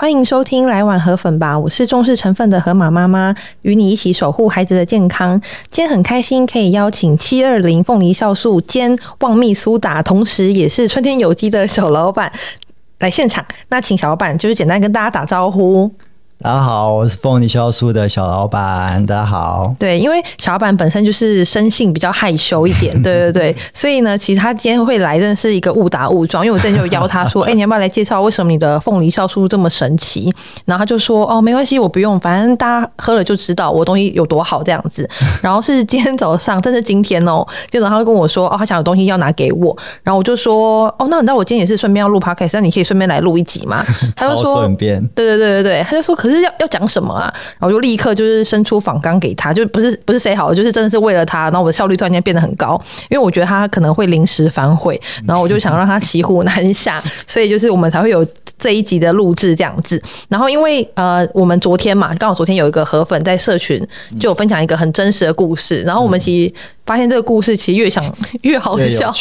[0.00, 5.38] 欢迎收听来碗河粉吧，我是重视成分的河马妈妈，与你一起守护孩子的健康。
[5.70, 12.32] 今天很开心可以邀请七二零凤梨酵素兼旺蜜苏打，同时也是春天有机的小老板
[13.00, 13.44] 来现场。
[13.68, 15.92] 那请小老板就是简单跟大家打招呼。
[16.42, 19.04] 大家好，我是凤梨酵素的小老板。
[19.04, 26.42] 大家好，对，因为小老板本身就是生性比较害羞一点， 对对对，所以呢，其实他今天会来，真的是一个误打误撞。
[26.42, 30.32] 因为我之前就邀他说， 哎、欸，你要不要来介绍为什么你的凤梨酵素这么神奇？
[30.64, 35.06] 然后他就说，哦，没关系，我不用，反正大家喝了就知道我东西有多好这样子。
[35.42, 43.84] 然后是今天早上，真的今天哦，今天早上他会跟我说，哦，他想有东西要拿给我，然后我就说，哦，那你知道我今天也是顺便要录 podcast，那你可以顺便来录一集嘛？
[44.16, 47.32] 他就说， 顺便，对对对对对，他就说，可是要要讲什么啊？
[47.58, 58.26] 然后我就立刻就是伸出访纲给他，就不是不是谁好，就是真的是为了他，然后我的效率突然间变得很高，因为我觉得他可能会临时反悔，然后我就想让他骑虎难下，所以就是我们才会有
[58.58, 60.00] 这一集的录制这样子。
[60.28, 63.80] 然后因为呃，我们昨天嘛，刚好昨天有一个河粉在社群
[64.18, 66.54] 就有分享一个很真实的故事，然后我们其实。
[66.86, 68.04] 发现这个故事其实越想
[68.42, 69.12] 越好笑。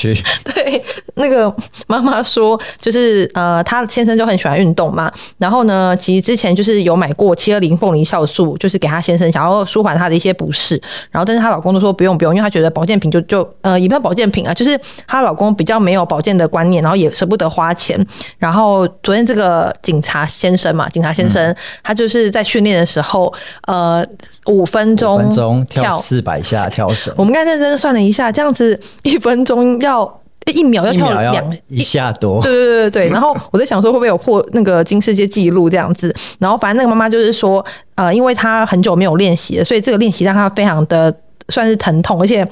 [0.44, 1.54] 对，那个
[1.86, 5.12] 妈妈说，就是呃，她先生就很喜欢运动嘛。
[5.38, 10.80] 然后呢，其实之前就是有买过七二零凤梨酵素，就是给她先生想要舒缓她的一些不适。
[11.10, 18.00] 然后，但是她老公都说不用不用，因为他觉得保健品就就呃，也不要保健品啊，就是她老公比较没有保健的观念，然后也舍不得花钱。
[18.38, 23.34] 然后昨天这个警察先生嘛，警察先生、嗯、他就是在训练的时候，
[23.68, 24.06] 呃，
[24.46, 27.14] 五分钟五分钟跳四百下跳绳。
[27.18, 27.50] 我们刚才。
[27.50, 30.19] 认真算了一下，这样子一分钟要
[30.54, 33.10] 一秒要跳两一下多，对对对对。
[33.14, 36.14] 然后我在想说，会不会有破那个金世界纪录这样子？
[36.40, 41.16] 然后反正那个妈妈就是说，呃，因为她很久没有练习了，所以这个练习让她非常的
[41.50, 42.48] 算是疼痛，而且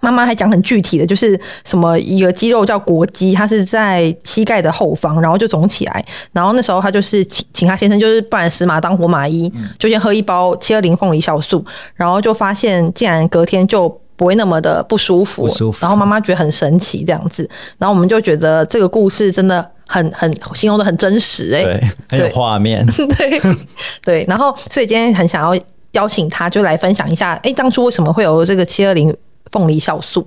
[0.00, 6.04] 妈妈还讲很具体的，就是什么一个肌肉叫膕肌，它是在膝盖的后方，然后就肿起来。
[6.32, 11.64] 然后那时候她就是请请她先生，就是不然死马当活马医，就先喝一包七二零凤梨酵素，
[11.94, 14.00] 然后就发现竟然隔天就。
[14.16, 15.78] 不会那么的不舒服，不舒服。
[15.82, 23.56] 然后妈妈觉得很神奇这样子，然后我们就觉得这个故事真的很很形容的很真实哎、欸，对，很有画面， 对
[24.02, 24.24] 对。
[24.28, 25.62] 然后所以今天很想要
[25.92, 29.14] 邀请他，就来分享一下，哎，当初为什么会有这个七二零
[29.52, 30.26] 凤梨酵素？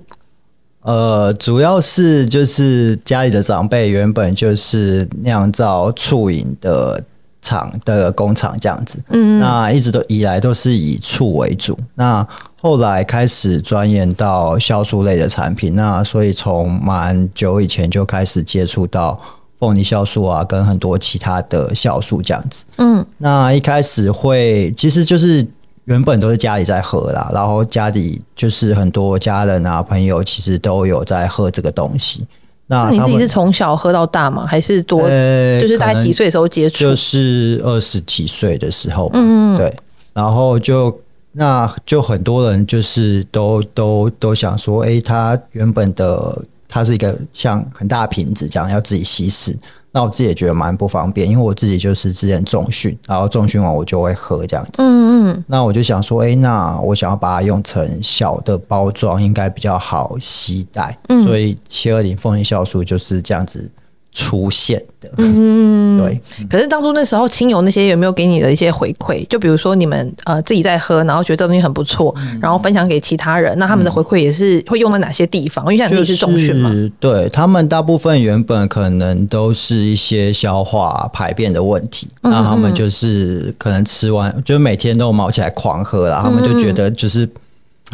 [0.82, 7.02] 呃，主要是就是家里的长辈原本就是酿造醋饮的。
[7.42, 11.76] 厂的工厂这样子，嗯，那一直都以来都是以醋为主。
[11.94, 12.24] 那
[12.60, 19.18] 后来开始钻研到酵素类的产品，那所以从蛮久以前就开始接触到
[19.58, 22.64] 凤梨酵素啊，跟很多其他的酵素这样子。
[22.76, 25.46] 嗯，那一开始会其实就是
[25.84, 32.26] 原本都是家里在喝啦，然后家里就是很多家人啊朋友其实都有在喝这个东西。
[32.66, 34.46] 那你自己是从小喝到大吗？
[34.46, 35.00] 还是多？
[35.02, 36.78] 就是大概几岁的时候接触？
[36.78, 39.10] 就是二十几岁的时候。
[39.14, 39.74] 嗯，对。
[40.12, 40.96] 然后就
[41.32, 49.56] 那就很多人就是都都都想说，哎，它原本的它是一个像很大瓶子这样要自己稀释。
[49.92, 54.82] 那我自己也觉得蛮不方便，因为我自己就是之前重训，然后重训完我就会喝这样子。
[54.84, 55.44] 嗯嗯。
[55.48, 60.96] 那我就想说，哎，那我想要把它用成小的包装，应该比较好携带。
[61.08, 61.24] 嗯。
[61.24, 63.68] 所以七二零凤梨酵素就是这样子。
[64.12, 66.20] 出现的，嗯，对。
[66.48, 69.24] 可是当初那时候亲友那些有没有给你的一些回馈？
[69.28, 75.64] 就比如说你们呃自己在喝，然后觉得这东西很不错，嗯、然后分享给其他人，那他们的回馈也是会用在哪些地方？
[75.66, 87.28] 因为像你是重训嘛，对他们大部分原本可能都是一些消化排便的问题，那、嗯、他们就是可能吃完就每天都卯起来狂喝了，他们就觉得就是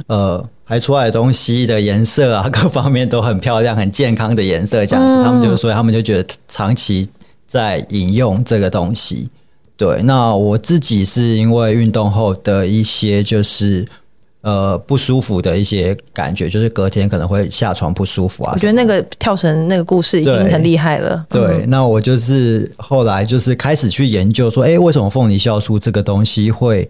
[0.07, 0.43] 呃。
[0.67, 7.09] 排出来的东西的颜色啊，各方面都很漂亮、很健康的颜色，这样子，他们就所以他们就觉得长期
[7.47, 9.29] 在饮用这个东西。
[9.77, 13.87] 对，那我自己是因为运动后的一些就是
[14.41, 18.51] 呃不舒服的一些感觉，就是隔天可能会下床不舒服啊。
[18.53, 21.25] 我觉得那个跳绳那个故事已经很厉害了。
[21.29, 26.89] 对，对嗯、那我就是后来就是开始去研究说，哎、欸，为什么凤梨酵素这个东西会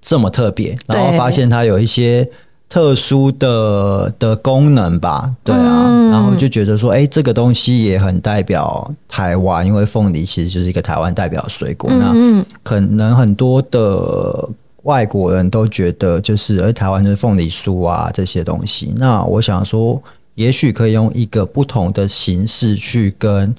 [0.00, 0.78] 这么特别？
[0.86, 2.28] 然后发现它有一些。
[2.68, 11.88] 特殊的的功能吧，对啊，嗯、然后就觉得说，哎、欸，这个东西也很代表台湾，因为凤梨其实就是一个台湾代表水果。
[11.92, 14.48] 嗯、那可能很多的
[14.82, 18.92] 外国人都觉得，就是而台湾就是凤梨酥啊这些东西。
[18.96, 20.02] 那我想说，
[20.34, 23.54] 也许可以用一个不同的形式去跟。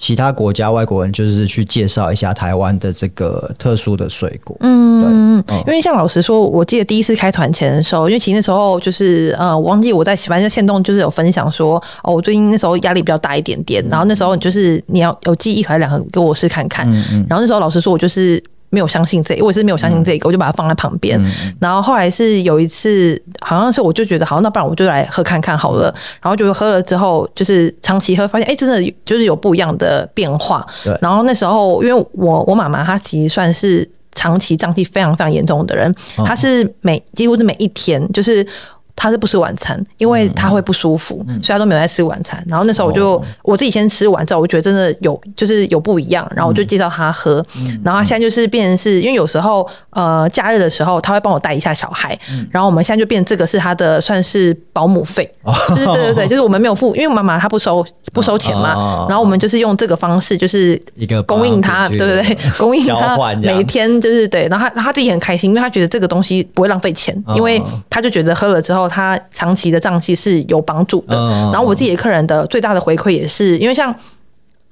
[0.00, 4.56] 其他国家外国人就是去介绍一下台湾的这个特殊的水果。
[4.60, 16.90] 嗯，对，因为像老实说，我记得第一次开团前的时候，因为其实那时候就是呃，我忘记我在喜欢在限动就是有分享说，哦，我最近那时候压力比较大一点点，然后那时候就是你要有寄一盒两盒给我试看看。
[16.90, 17.26] 嗯嗯。
[17.28, 18.42] 然后那时候老实说，我就是。
[18.70, 21.20] 没有相信这个，我也是没有相信这个，我就把它放在旁边。
[21.22, 25.94] 嗯、然后后来是有一次，好像是我就觉得，好，那不然我就来喝看看好了。
[26.22, 30.66] 然后就喝了之后，就是长期喝，发现哎，真的就是有不一样的变化。
[30.84, 30.96] 对。
[31.02, 35.94] 然后那时候，因为我我妈妈她其实算是长期胀气非常非常严重的人，
[36.24, 38.46] 她是每几乎是每一天就是。
[38.94, 42.42] 他是不吃晚餐，因为他会不舒服，嗯、所以他都没有在吃晚餐。
[42.46, 47.44] 然后那时候我就、哦、我自己先吃完之后，我觉得真的有就是有不一样，然后我就介绍他喝。
[47.56, 58.74] 嗯、然后他现在就是变成是因为有时候呃假日的时候他会帮我带一下小孩，嗯、然后我们现在就变成这个是他的算是保姆费，哦、就是对对对，就是我们没有付，因为妈妈她不收不收钱嘛。
[58.74, 64.46] 哦、然后我们就是用这个方式，就是一个供应他，对对对， 供应他每天就是对。
[64.50, 68.89] 然后他他自己很开心，因为他觉得这个东西不会浪费钱，因为他就觉得喝了之后。
[68.90, 71.16] 他长期的胀气是有帮助的，
[71.50, 73.94] 然后我自己的客人的最大的回馈也是，因为像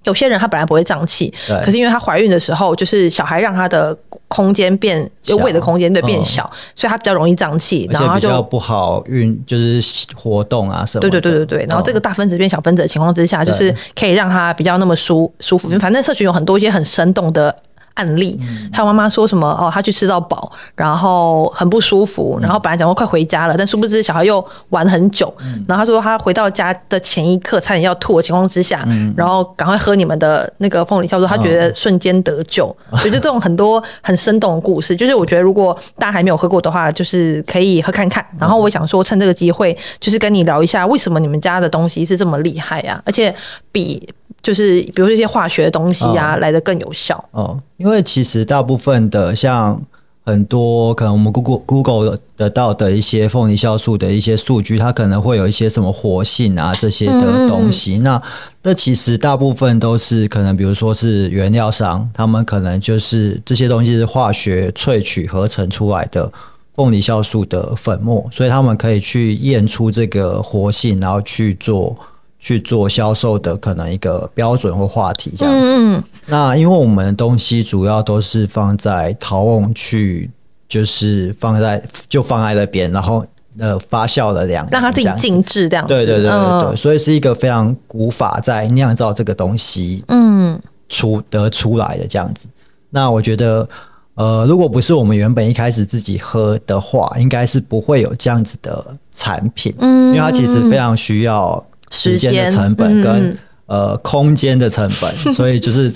[0.05, 1.33] 有些人他本来不会胀气，
[1.63, 3.97] 可是因为他怀孕的时候，就是小孩让他的
[4.29, 11.01] 空间变，就胃的空间对变小，所以他比较容易胀气，然后他就不好运，就是活动啊什么。
[11.01, 15.69] 对对对对对，然后这个大分子变小分子的情况之下，就是可以让他比较那么舒舒服。
[15.79, 17.55] 反正社群有很多一些很生动的。
[17.99, 18.39] 案例，
[18.73, 25.33] 还有妈妈说什么哦，她去吃到饱，然后很不舒服，然后本来讲说快回家了，但殊不知小孩又玩很久，
[25.67, 28.87] 然后她说她回到家的前一刻差点要吐的情况之下，
[29.17, 38.25] 然后赶快喝你们的那个凤梨酵素，她觉得瞬间得救， 所以就这种很多很生动的故事，就是我觉得如果大家还没有喝过的话，就是可以喝看看。
[38.39, 43.35] 然后我想说趁这个机会，就是跟你聊一下为什么你们家的东西是这么厉害啊，而且
[43.73, 44.09] 比。
[44.41, 47.23] 就是比如说一些化学的东西啊，来的更有效。
[47.33, 49.81] 哦，因为其实大部分的像
[50.25, 57.99] 很多可能我们 Google Google 得到的一些凤梨酵素的一些数据，它可能会有一些什么活性啊这些的东西。
[57.99, 58.21] 那
[58.63, 66.31] 那其实大部分都是可能，比如说是原料商，他们可能就是这些东西是化学萃取合成出来的
[66.75, 71.97] 凤梨酵素的粉末，所以他们可以去验出这个活性，然后去做。
[72.39, 75.73] 去做销售的可能一个标准或话题这样子。
[75.75, 80.31] 嗯，那因为我们的东西主要都是放在陶瓮去，
[80.69, 83.25] 就是放在就放在那边，然后
[83.59, 85.93] 呃发酵了两让它自己静置这样子。
[85.93, 92.47] 对对对对对，嗯、所以是一个非常古法在酿造这个东西，嗯，出得出来的这样子。
[92.91, 93.69] 那我觉得，
[94.15, 101.63] 呃，如果不是我们原本一开始自己喝的话，应该是不会有这样子的产品，嗯，因为它其实非常需要。
[101.91, 105.93] 时间的成本跟、嗯、呃空间的成本， 所以就是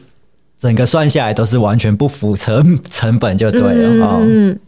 [0.58, 4.18] 整个算下来都是完全不符成成本就对了。
[4.20, 4.58] 嗯，嗯，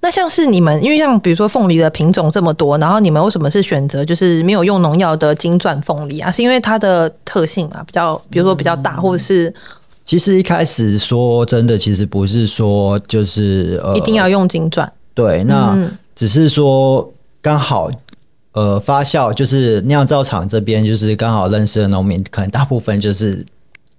[0.00, 6.30] 那像是你们，因为像比如说凤梨的品种这么多，然后你们为什么是选择就是没有用农药的金钻凤梨啊？
[6.30, 9.52] 是因为它的特性嘛，比较比如说比较大，或者是？
[10.04, 14.90] 其实一开始说真的，其实不是说就是呃一定要用金钻。
[15.14, 15.78] 对，那
[16.14, 17.90] 只是说刚好。
[18.52, 23.46] 呃，发酵就是酿造厂这边，就是刚好认识的农民，可能大部分就是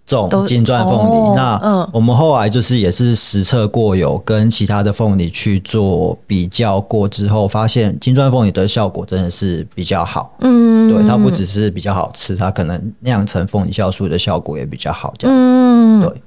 [0.05, 1.13] 种金钻凤梨。
[1.13, 10.35] 哦、那我们后来就是也是实测过，有跟其他的凤梨去做比较过之后，发现金钻凤梨的效果真的是比较好。
[10.41, 15.13] 嗯，对，它不只是比较好吃，它可能酿成凤梨酵素的效果也比较好。
[15.17, 16.21] 这样子，嗯、对。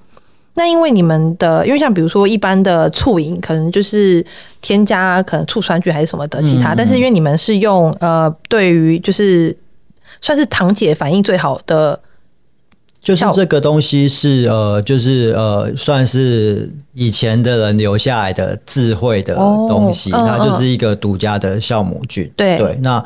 [0.57, 4.25] 那因为你们的，因为像比如说一般的醋饮，可能就是
[4.61, 9.57] 添加可能醋酸菌还是什么的其他，嗯、但是因为你们是用呃，对于就是
[10.21, 11.99] 算是糖解反应最好的，
[13.01, 22.31] 就是这个东西是呃，就是呃，算是以前的人留下来的智慧的东西，哦、它就是一个独家的酵母菌。
[22.37, 23.05] 对、嗯、对，那。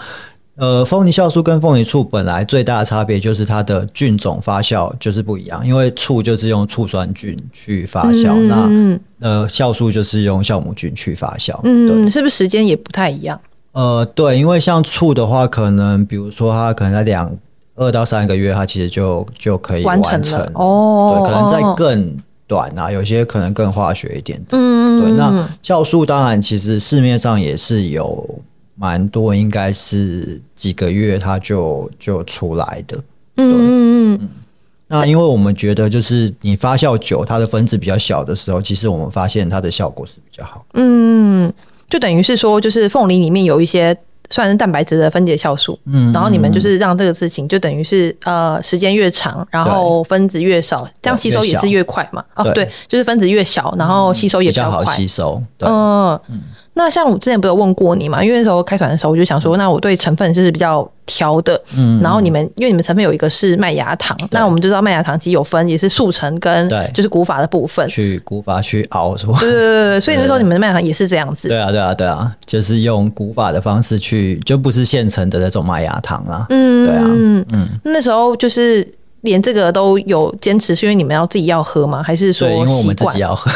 [0.58, 11.56] 呃，凤梨酵素跟凤梨醋本来最大的差别就是它的菌种发酵就是不一样，因为醋就是用醋酸菌去发酵，嗯、那呃酵素就是用酵母菌去发酵。
[11.62, 13.40] 嗯，对是不是时间也不太一样？
[13.70, 17.32] 呃，对，因为像醋的话，可能比如说它可能在两
[17.76, 21.20] 二到三个月，它其实就就可以完成，哦。
[21.22, 22.16] 对，可能在更
[22.48, 24.58] 短啊，有些可能更化学一点的。
[24.58, 25.12] 嗯，对。
[25.12, 28.40] 那酵素当然其实市面上也是有。
[28.78, 32.96] 蛮多，应该是几个月它就就出来的。
[33.36, 34.28] 嗯嗯嗯。
[34.86, 40.64] 那因为我们觉得，就是你发酵久，它的分子比较小的时候，其实我们发现它的效果是比较好。
[40.74, 41.52] 嗯，
[41.90, 43.94] 就等于是说，就是凤梨里面有一些
[44.30, 52.24] 算是蛋白质的分解酵素，嗯，然后你们就是让这个事情就等于是呃时间越长，然后分子越少，这样吸收也是越快嘛。
[52.36, 55.42] 哦，对，就是分子越小，然后吸收也比较快，比较好吸收。
[55.58, 56.20] 嗯。
[56.78, 58.22] 那像我之前不是有问过你嘛？
[58.22, 61.60] 因为那时候开团的时候，我就想说，那我对成分就是比较挑的。
[61.76, 62.00] 嗯。
[62.00, 67.86] 然后你们，因为你们成分有一个是麦芽糖，那我们就知道麦芽糖其实有分，也是速成跟就是古法的部分。
[67.88, 69.36] 去古法去熬是吧？
[69.40, 71.48] 对对对，所以那时候你们的麦芽糖也是这样子。
[71.48, 76.46] 对啊对啊对啊，就是用古法的方式去，就不是现成的那种麦芽糖啦。
[76.50, 76.86] 嗯。
[76.86, 77.04] 对啊。
[77.08, 77.68] 嗯嗯。
[77.82, 78.86] 那时候就是。
[79.28, 82.02] 连这个都有坚持，是因为你们要自己要喝吗？
[82.02, 83.50] 还是说我们自己要喝，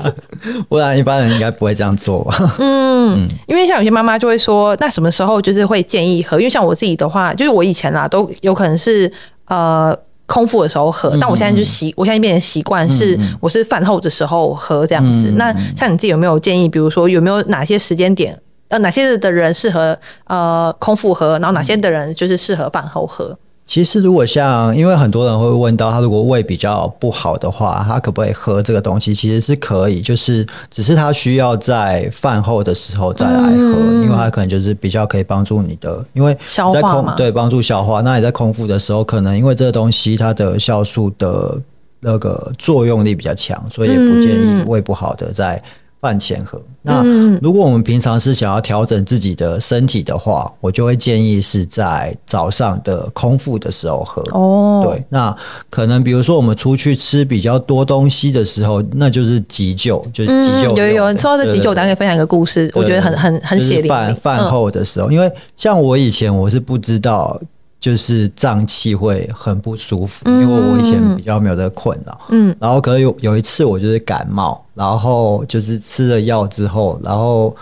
[0.68, 2.34] 不然一般人应该不会这样做吧？
[2.58, 6.38] 嗯，嗯，因为像有些妈妈就会说，那什么时候就是会建议喝？
[6.38, 9.10] 因为像我自己的话，就是我以前啦都有可能是
[9.46, 9.96] 呃
[10.26, 15.32] 空腹的时候喝，但我现在就习，我现在变成习惯是我是饭后的时候喝这样子。
[15.36, 16.68] 那像你自己有没有建议？
[16.68, 18.36] 比如说有没有哪些时间点，
[18.68, 23.36] 呃，哪些的人适合呃空腹喝，然后哪些的人就是适合饭后喝？
[23.66, 29.12] 其实，如果像，因为很多人会问到，他如果胃比较不好的话，他可不可以喝这个东西？
[29.12, 36.32] 其实是可以，就是只是他需要在饭后的时候再来喝，嗯、因为他可能就是比较可以帮助你的，因为
[36.72, 38.00] 在空对帮助消化。
[38.02, 41.60] 那你在空腹的时候，可能因为这个东西它的酵素的
[41.98, 45.60] 那个作用力比较强，所以也不建议胃不好的在。
[46.06, 46.62] 饭前喝。
[46.82, 47.02] 那
[47.42, 54.22] 如果我们平常是想要调整自己的身体的话，我就会建议是在早上的空腹的时候喝。
[54.30, 55.36] 哦，对，那
[55.68, 60.76] 可能比如说我们出去吃比较多东西的时候，那就是急救，就是急救。
[60.76, 63.88] 有有有，说到这急救，我可以分享一个故事，我觉得很很很血淋淋。
[63.88, 67.40] 饭饭后的时候，因为像我以前我是不知道。
[67.86, 72.20] 就是胀气会很不舒服，因为我以前比较没有这个困扰。
[72.30, 77.54] 嗯，然后可能有有一次我就是感冒，然后就是吃了药之后，然后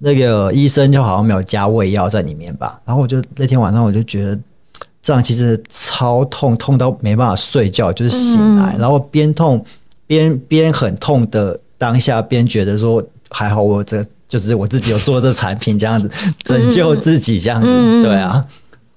[0.00, 4.38] 那个医生就好像没有加胃药在里面吧，然后我就那天晚上我就觉得
[5.00, 9.64] 胀气是超痛，痛到没办法睡觉，就是醒来，然后边痛
[10.06, 16.10] 边边很痛的当下，边觉得说还好我这就是我自己有做这产品这样子
[16.42, 18.44] 拯救自己这样子，对啊。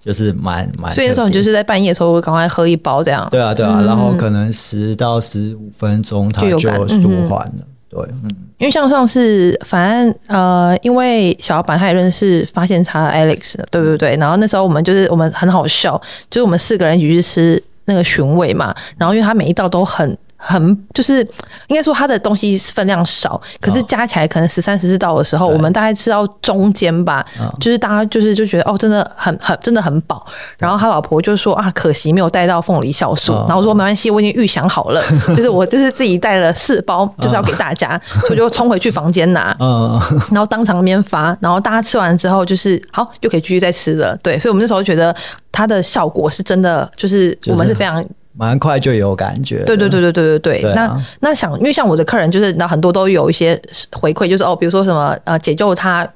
[0.08, 3.28] 就是蛮蛮，所以那时候你就是在半夜的时候赶快喝一包这样。
[3.30, 7.68] 对啊，对啊，然后可能十到十五分钟它就舒缓了。
[7.90, 14.16] 对，嗯，因为像上次，反正呃，因为小老板他也认识发现差的 Alex，对不对？
[14.16, 20.18] 然后那时候我们就是我们很好笑，就是我们四个人一起去吃那个寻味嘛，然后因为他每一道都很。
[20.40, 21.20] 很就是
[21.68, 27.26] 应该说它的东西分量少，可是加起来可能十三十四道的时候，我们大概吃到中间吧，
[27.60, 30.26] 就是大家就是就觉得哦，真的很很真的很饱。
[30.60, 33.34] 然后他老婆就说啊，可惜没有带到凤梨酵素。
[33.48, 35.02] 然后我说没关系，我已经预想好了，
[35.36, 39.56] 就是我就是自己带了四包，就是要给大家，所以就冲回去房间拿，
[40.32, 44.16] 然后当场那边发，然后大家吃完之后就是好，又可以继续再吃了。
[44.22, 45.16] 对，所以我们那时候觉得
[45.52, 48.06] 它的效果是真的，就是我们是非常。
[48.38, 50.74] 蛮快就有感觉，对对对对对对对。
[50.74, 53.60] 那那想，因为像我的客人，就是那很多都有一些
[53.92, 56.08] 回馈，就是哦，比如说什么呃，解救她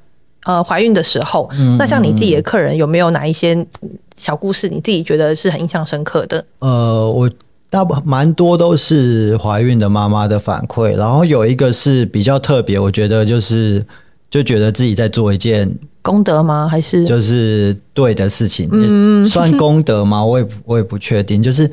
[0.43, 1.49] 呃怀孕的时候。
[1.77, 3.65] 那像你自己的客人，有没有哪一些
[4.15, 6.45] 小故事，你自己觉得是很印象深刻的？
[6.59, 7.29] 呃，我
[7.69, 13.83] 大部蛮多都是怀孕的妈妈的反馈，然后有一个是比较特别，我觉得就是
[14.29, 15.69] 就觉得自己在做一件。
[16.01, 16.67] 功德吗？
[16.67, 20.23] 还是就是对的事情，嗯、算功德吗？
[20.23, 21.41] 我也我也不确定。
[21.41, 21.69] 就是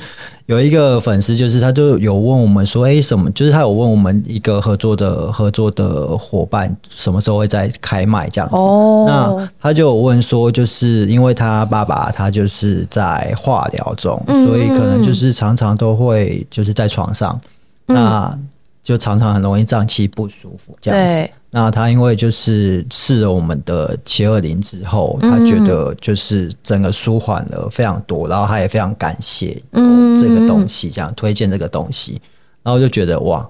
[0.47, 8.57] 有一个粉丝，就是他就有问我们说：“哎、欸，什么？”就是他有问我们一个合作的合作的伙伴，什么时候会再开卖这样子？
[8.57, 17.41] 哦、那他就有问说，就是因为他爸爸他就是在化疗中，嗯、所以可能就是常常都会就是在床上，
[17.87, 18.39] 嗯、那
[18.89, 21.31] 就常常很容易胀气不舒服这样子。
[21.51, 29.63] 那他因为就是试了我们的七二零之后，他觉得就是整个舒缓了非常多，然后他也非常感谢
[30.19, 32.19] 这个东西，这样推荐这个东西，
[32.63, 33.47] 然后就觉得哇，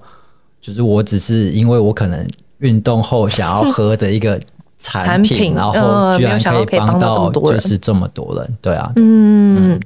[0.59, 2.27] 就是我只是因为我可能
[2.57, 4.37] 运动后想要喝的一个
[4.77, 9.79] 产品， 然后居然可以帮到就是这么多人，对啊，嗯。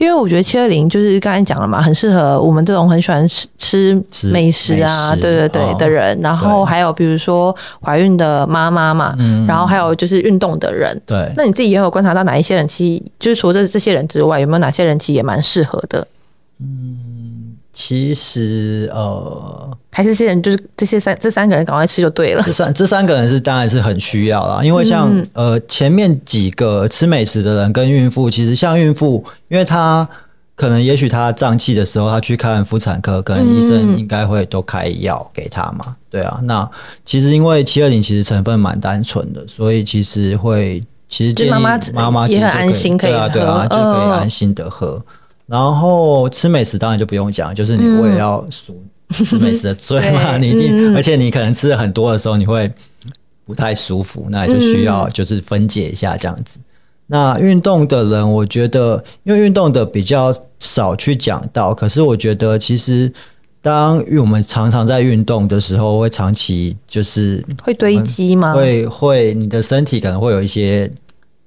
[0.00, 4.02] 因为我觉得七二零就是刚才讲了嘛，很适合我们这种很喜欢吃吃
[4.32, 6.18] 美食啊，对对对的人。
[6.22, 7.54] 然后还有比如说
[7.84, 9.14] 怀孕的妈妈嘛，
[9.46, 10.98] 然后还有就是运动的人。
[11.04, 16.06] 对，那你自己有没有观察到哪一些人其实就是除了这这些人之外，有没有哪些人其实也蛮适合的？
[16.62, 17.39] 嗯，
[17.80, 19.70] 其实呃。
[19.92, 22.42] 还是这些人就是这些三这三个人赶快吃就对了。
[22.44, 30.08] 这三这三个人是当然是很需要啦，因为像、嗯、呃前面几个吃美食的人跟孕妇，其实像孕妇，因为她
[30.54, 35.80] 可能也许她胀气的时候，她去看妇产科，可能医生应该会都开药给她嘛。
[35.88, 36.70] 嗯、对啊，那
[37.04, 44.86] 其实因为七二零其实成分蛮单纯的，所以其实会其实建议妈妈也很安心可以，对啊对啊，就可以安心的喝。
[44.86, 45.02] 哦、
[45.50, 48.80] 然后吃美食当然就不用讲，就是你我也要赎
[49.10, 52.72] 吃美食的罪嘛，嗯、你一定，而且你可能吃的很多的时候，你会
[53.44, 56.58] 不太舒服，那也就需要就是分解一下这样子。
[56.60, 56.64] 嗯、
[57.08, 63.12] 那运动的人，我觉得因为运动的比较少去讲到，可是我觉得其实。
[63.62, 68.54] 当我们常常在运动的时候，会长期就是会堆积吗？
[68.54, 70.90] 会会，你的身体可能会有一些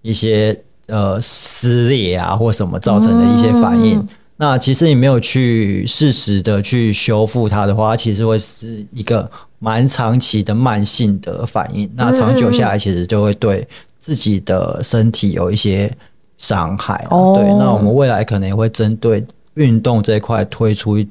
[0.04, 0.56] 一些
[0.94, 3.98] 呃撕裂啊，或什么造成的一些反应。
[3.98, 4.08] 嗯、
[4.38, 11.90] 那其实你没有去适时的去修复它的话，其实会是一个蛮长期的慢性的反应。
[11.96, 13.68] 那长久下来，其实就会对
[14.00, 15.92] 自己的身体有一些
[16.38, 17.18] 伤害、啊。
[17.18, 21.08] 哦、对，那我们未来可能也会针对运动这一块推出一。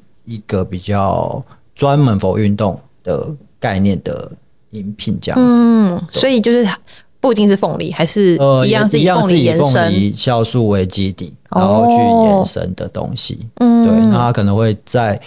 [0.47, 1.43] 个比较
[1.75, 4.31] 专门 for 运动的概念的
[4.69, 6.65] 饮品这样子，嗯，所以就是
[7.23, 15.17] 不一定是凤梨，还是一样是以凤梨延伸，凤梨酵素为基底，然后去延伸的东西，嗯、哦，对，那它可能会在，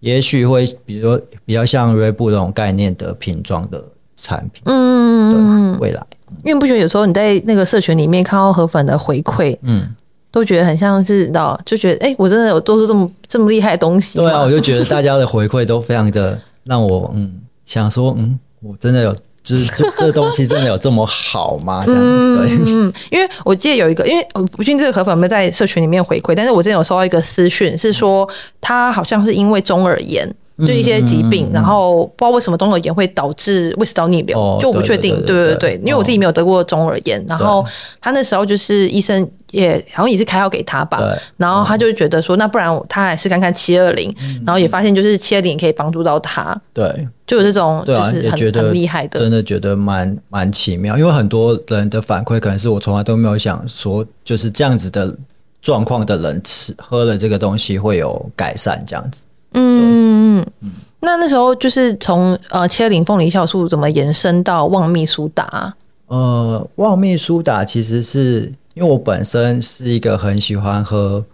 [0.00, 3.82] 也许会比如说比较像瑞布这种概念的瓶装的
[4.18, 6.06] 产品，嗯，对，未来，
[6.44, 9.88] 因为不觉得有时候你在那个社群里面看到河粉的回馈，嗯。
[10.30, 14.18] 都觉得很像是，知道就觉得，哎、欸，我真的有做出这么这么厉害的东西。
[14.18, 17.32] 对啊，我就觉得大家的回馈都非常的让我，嗯，
[17.64, 19.16] 想说，嗯，我真的有，
[19.48, 21.84] 就是这这东西真的有这么好吗？
[21.86, 28.28] 这样，对，嗯，因为我记得有一个，因为我不确定这个河粉有没有在社群里面回馈，但是我之前有收到一个私讯，是说
[28.60, 30.28] 他好像是因为中耳炎。
[30.66, 35.14] 就一些疾病，然后不知道为什么中耳炎会导致胃食道逆流，就我不确定。
[35.24, 37.64] 对对对，因为我自己没有得过中耳炎，然后
[38.00, 44.12] 他那时候就是医生也好像也是开药给他吧，然后他就觉得说，那不然他还是看看七二零，
[44.44, 46.60] 然后也发现就是七二零也可以帮助到他。
[46.72, 50.98] 对，就有这种就是很很厉害的，真的觉得蛮蛮奇妙。
[50.98, 55.14] 因为很多人的反馈可能是我从来都没有想说，就是这样子的
[55.62, 59.24] 状况的人吃喝了这个东西会有改善这样子。
[59.52, 65.74] 嗯嗯嗯，那那时候就是从呃七二零凤梨酵素怎么延伸到旺蜜苏打？
[66.06, 71.24] 呃，旺蜜苏打其实是因为我本身是一个很喜欢喝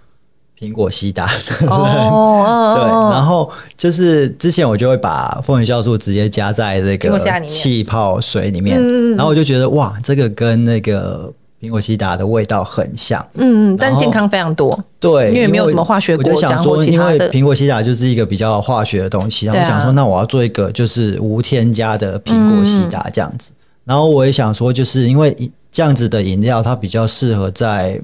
[0.59, 8.81] 苹果西打的人，哦、 对，然后就是之前我就会把凤梨酵素直接加在这个气泡水里面，
[9.16, 11.33] 然后我就觉得哇，这个跟那个。
[11.64, 16.14] 苹果西达的味道很像，嗯嗯，但健康非常多，对，因为没有什么化学。
[16.14, 23.50] 我就想说，因为苹果西达就是一个比较化学的东西，然后我想说，那我要做一个就是无添加的苹果西达这样子。
[23.53, 25.35] 嗯、然后我也想说，就是因为
[25.72, 27.98] 这样子的饮料，它比较适合在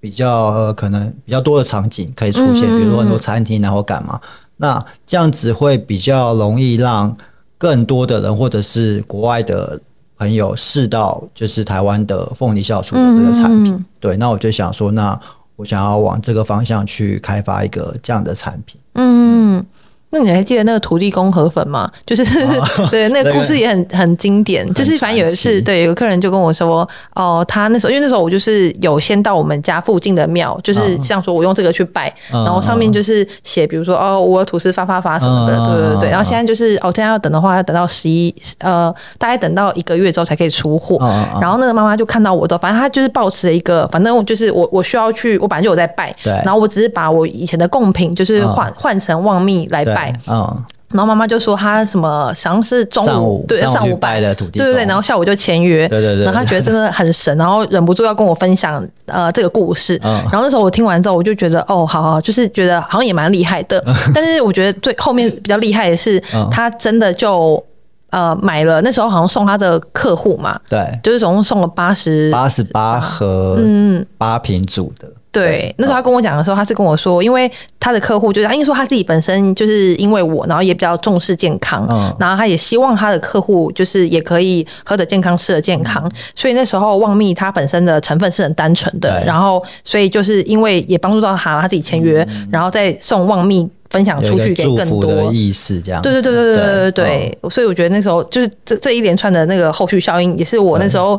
[0.00, 4.18] 比较呃可能比较多的场景可以出现，嗯、比如说很多餐厅然后干嘛，
[4.56, 7.14] 那这样子会比较容易让
[7.58, 9.78] 更多的人或者是国外的。
[10.22, 15.18] 朋友试到就是台湾的凤梨酵素的这个产品，嗯、对，那我就想说，那
[15.56, 19.58] 我想要往这个方向去开发一个这样的产品，嗯。
[19.58, 19.66] 嗯
[20.14, 21.90] 那你还记得那个土地公河粉吗？
[22.04, 24.70] 就是、哦、 对，那个故事也很很经典。
[24.74, 36.10] 就是反正有一次，对，有个客人就跟我说，哦，他那时候因为那时候我就是有先到我们家附近的庙，就是像说我用这个去拜，哦、然后上面就是写，比如说哦，我土司发发发什么的，哦、对对对。
[36.10, 40.96] 然后现在就是哦，现在要等的话，要等到十一呃，大概等到一个月之后才可以出货。
[40.96, 46.34] 哦、然后那个妈妈就看到我的，反正她就是抱持了一个，反正就是我我需要去，我本来就有在拜，对。
[46.44, 50.01] 然后我只是把我以前的贡品就是换换成旺蜜来拜。
[50.26, 54.20] 嗯，然后妈妈就说她什么，好像是中午，上午对，上午拜。
[54.20, 63.82] 的土地，对对对，然后下午就签约，对对对，然后她觉得真的很神，然后忍不住要跟我分享呃这个故事，嗯，然后那时候我听完之后，我就觉得哦，好好，就是觉得好像也蛮厉害的，
[64.14, 67.62] 但是我觉得最后面比较厉害的是，他真的就
[68.10, 75.08] 呃买了，那时候好像送他的客户嘛，对，就是总共送了八十八十八盒，嗯，八瓶组的。
[75.32, 95.14] 对，那时候他跟我讲的时候，他是跟我说，因为他的客户就是，他应该说他自己本身就是因为我，然后也比较重视健康，嗯、然后他也希望他的客户就是也可以喝得健康，吃得健康，嗯、所以那时候旺蜜它本身的成分是很单纯的，然后所以就是因为也帮助到他，他自己签约，嗯、然后再送旺蜜分享出去给更多。
[95.14, 101.18] 的意思，这样对对对对对对对对，哦、所以我觉得那时候就是这这一连串的那个后续效应，也是我那时候。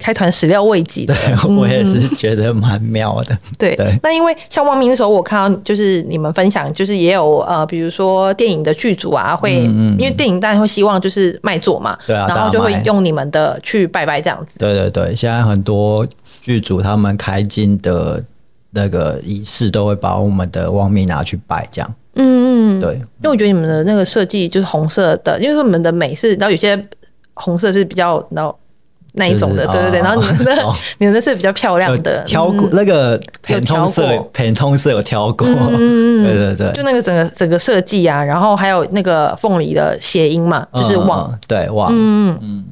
[0.00, 3.38] 开团始料未及的，对，我也是觉得蛮妙的。
[3.58, 14.58] 对，对那因为像旺明的时候，我看到就是你们分享，就是也有呃，比如说电影的剧组啊，会、嗯嗯、因为电影当然会希望就是卖座嘛，对啊，然后就会用你们的去拜拜这样子。
[14.58, 16.06] 对对对，现在很多
[16.40, 18.24] 剧组他们开金的
[18.70, 21.94] 那个仪式，都会把我们的旺蜜拿去拜这样。
[22.14, 26.82] 嗯嗯，对，因为我觉得你们的那个设计就是红色的，因为说你们的美是，然后有些
[27.34, 28.56] 红色是比较然后。
[29.14, 30.00] 那一种的，对对对。
[30.00, 30.64] 然后你们的
[30.98, 42.64] 你们的是比较漂亮的，挑过那个有挑色，偏通色有挑过，嗯 对对对，就那个整个整个设计啊，然后还有那个凤梨的谐音嘛，就是旺，对旺，嗯嗯。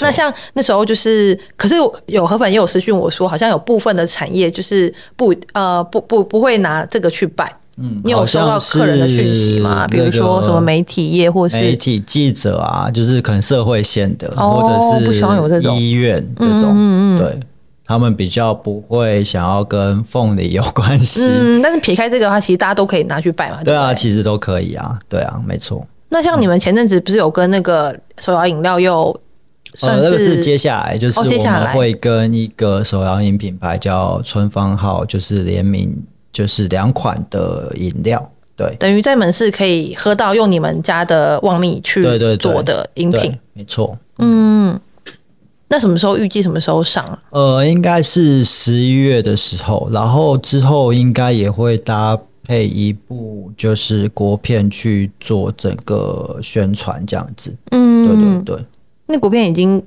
[0.00, 7.54] 那像那时候就是，可是有河粉也有私讯我说，好像有部分的产业就是不呃不不不会拿这个去拜。
[7.78, 9.86] 嗯，你有收到客人的讯息吗？
[9.88, 17.40] 比如说什么媒体业或是媒体记者啊，就是可能社会线的，或者是不希望有这种医院这种，嗯嗯，对，
[17.84, 21.26] 他们比较不会想要跟凤梨有关系。
[21.26, 23.62] 嗯，但是撇开这个的话，其实大家都可以拿去拜嘛。
[23.62, 25.86] 对啊，其实都可以啊，对啊，没错。
[26.08, 29.14] 那像你们前阵子不是有跟那个手摇饮料又？
[29.82, 35.94] 呃，那个是接下来就是我们会跟一个手摇饮品牌叫春芳号，就是联名，
[36.36, 42.02] 就是两款的饮料，对，等于在门市可以喝到用你们家的旺蜜去
[42.38, 43.96] 做的饮品，没错。
[44.18, 44.78] 嗯，
[45.68, 47.18] 那什么时候预计什么时候上？
[47.30, 57.56] 呃，应该是十一月的时候，然后之后应该也会搭配一部就是国片去做整个宣传这样子。
[57.70, 58.66] 嗯，对对对。
[59.06, 59.82] 那国片已经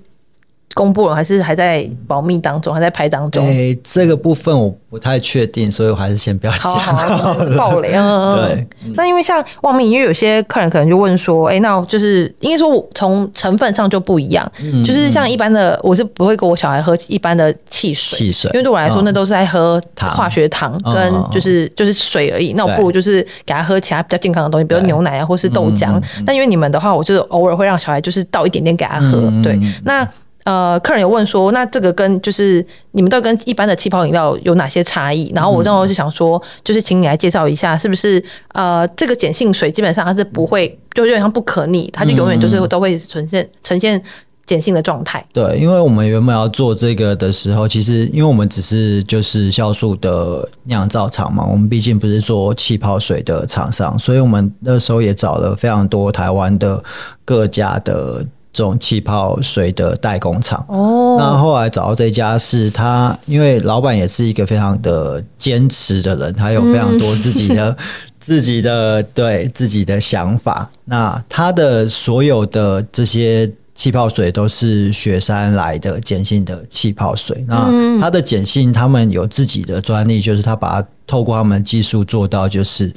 [0.75, 3.43] 公布了，还是还在保密当中，还在拍当中？
[3.43, 6.71] 对，这个部分我不太确定，所以我还是先不要讲。
[6.79, 8.45] 好好爆雷啊！
[8.47, 22.53] 对，那因为像旺蜜，因为有些客人可能就问说，哎、欸，那就是应该说我从成分上就不一样，嗯、就是像一般的，我是不会给我小孩喝一般的汽水，汽水，因为对我来说，那都是在喝化学糖跟就是就是水而已。
[22.53, 26.01] 那我不如就是给他喝其他比较健康的东西，比如牛奶啊，或是豆浆。
[26.25, 29.31] 但因为你们的话，我就是偶尔会让小孩就是倒一点点给他喝。
[29.43, 30.07] 对，那。
[30.49, 35.31] 呃，客人有问说，那这个跟就是你们到底跟一般的气泡饮料有哪些差异？
[35.35, 44.01] 然后我那时候就想说，就是请你来介绍一下，是不是呃，这个碱性水基本上它是不会，就有点像不可逆，它就永远就是都会呈现呈现
[44.47, 45.23] 碱性的状态。
[45.31, 56.83] 对，因为我们原本要做这个的时候，其实因为我们只是就是酵素的酿造厂嘛，我们毕竟不是做气泡水的厂商，所以我们那时候也找了非常多台湾的
[57.23, 58.25] 各家的。
[58.51, 67.77] 这种气泡水的代工厂哦，那后来找到这家是他，因为老板也是一个非常的坚持的人，他有非常多自己的、嗯、
[68.19, 70.67] 自己的对自己的想法。
[70.85, 77.45] 那他的所有的这些气泡水都是雪山来的碱性的气泡水。
[77.47, 82.91] 那它的碱性，他们有自己的专利，就是他把它透过他们技术做到，就是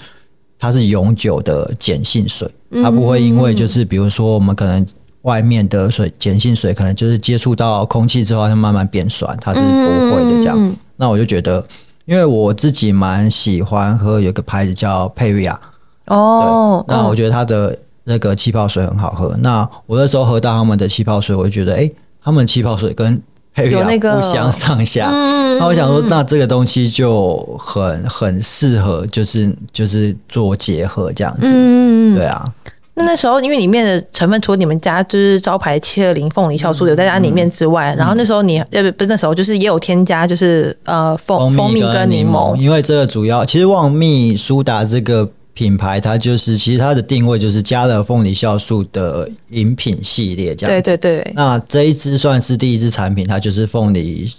[0.58, 2.50] 它是永久的碱性水，
[2.82, 4.84] 它不会因为就是比如说我们可能。
[5.22, 10.40] 外面的水碱性水可能就是接触到空气之后，它慢慢变酸，它是不会的。
[10.40, 11.64] 这样，嗯、那我就觉得，
[12.04, 15.58] 因为我自己蛮喜欢喝，有个牌子叫佩瑞亚
[16.06, 19.28] 哦，那我觉得它的那个气泡水很好喝。
[19.28, 23.22] 哦、那我那时候喝到他们的气泡水，我就觉得，哎、欸，他们气泡水跟
[23.54, 25.06] 佩瑞亚不相上下。
[25.06, 31.52] 那、那个、我想说，那这个东西就很很适合，就是就是做结合这样子。
[31.54, 32.52] 嗯、对啊。
[32.94, 50.82] 那那时候，因为里面的成分除了你们家就是招牌七二零凤梨酵素有在它里面之外，嗯、然后那时候你呃不不是那时候，就是也有添加就是呃蜂蜂蜜跟柠檬，因为这个主要其实旺蜜苏打这个品牌，它就是其实它的定位就是加了凤梨酵素的饮品系列这样子。
[50.82, 51.32] 对对对。
[51.34, 54.30] 那这一支算是第一支产品，它就是凤梨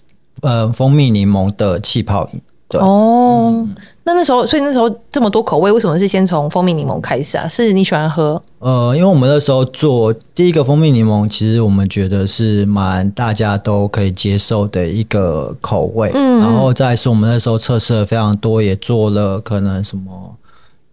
[0.41, 2.41] 呃蜂蜜柠檬的气泡饮。
[2.67, 3.67] 对哦。
[4.03, 7.47] 嗯那那时候，所以那时候这么多口味，为什么是先从蜂蜜柠檬开始啊？
[7.47, 8.41] 是你喜欢喝？
[8.59, 16.11] 呃，因为我们那时候做第一个蜂蜜柠檬，其实我们觉得是蛮大家都可以接受的一个口味。
[16.13, 20.35] 嗯，然后再是我们那时候测试了非常多，也做了可能什么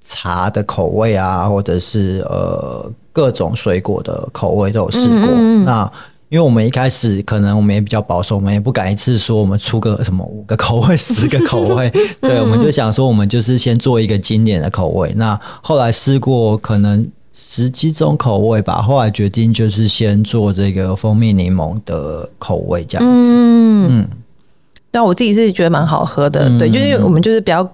[0.03, 5.29] 茶的口味啊，或者是呃各种水果的口味都有试过。
[5.35, 5.92] 嗯嗯那
[6.30, 11.90] 因为我们一开始可能我们也比较保守，我们也不敢一次说我们出个什么五个口味、十个口味，
[12.22, 15.12] 对，我们就想说我们就是先做一个经典的口味。
[15.16, 23.32] 那后来试过可能十几种口味吧，后来决定就是先做这个蜂蜜柠檬的口味这样子。
[23.34, 24.08] 嗯嗯，
[24.92, 27.68] 但我自己是觉得蛮好喝的，对，就是我们就是比较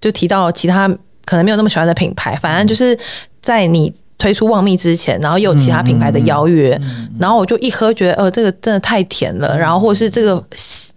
[0.00, 0.88] 就提到其他
[1.24, 2.98] 可能没有那么喜欢的品牌，反正就是
[3.40, 3.94] 在你。
[4.20, 10.40] 推出旺蜜之前，然后又有其他品牌的邀约，嗯嗯、然后我就一喝觉得，呃，这个真的太甜了，然后或者是这个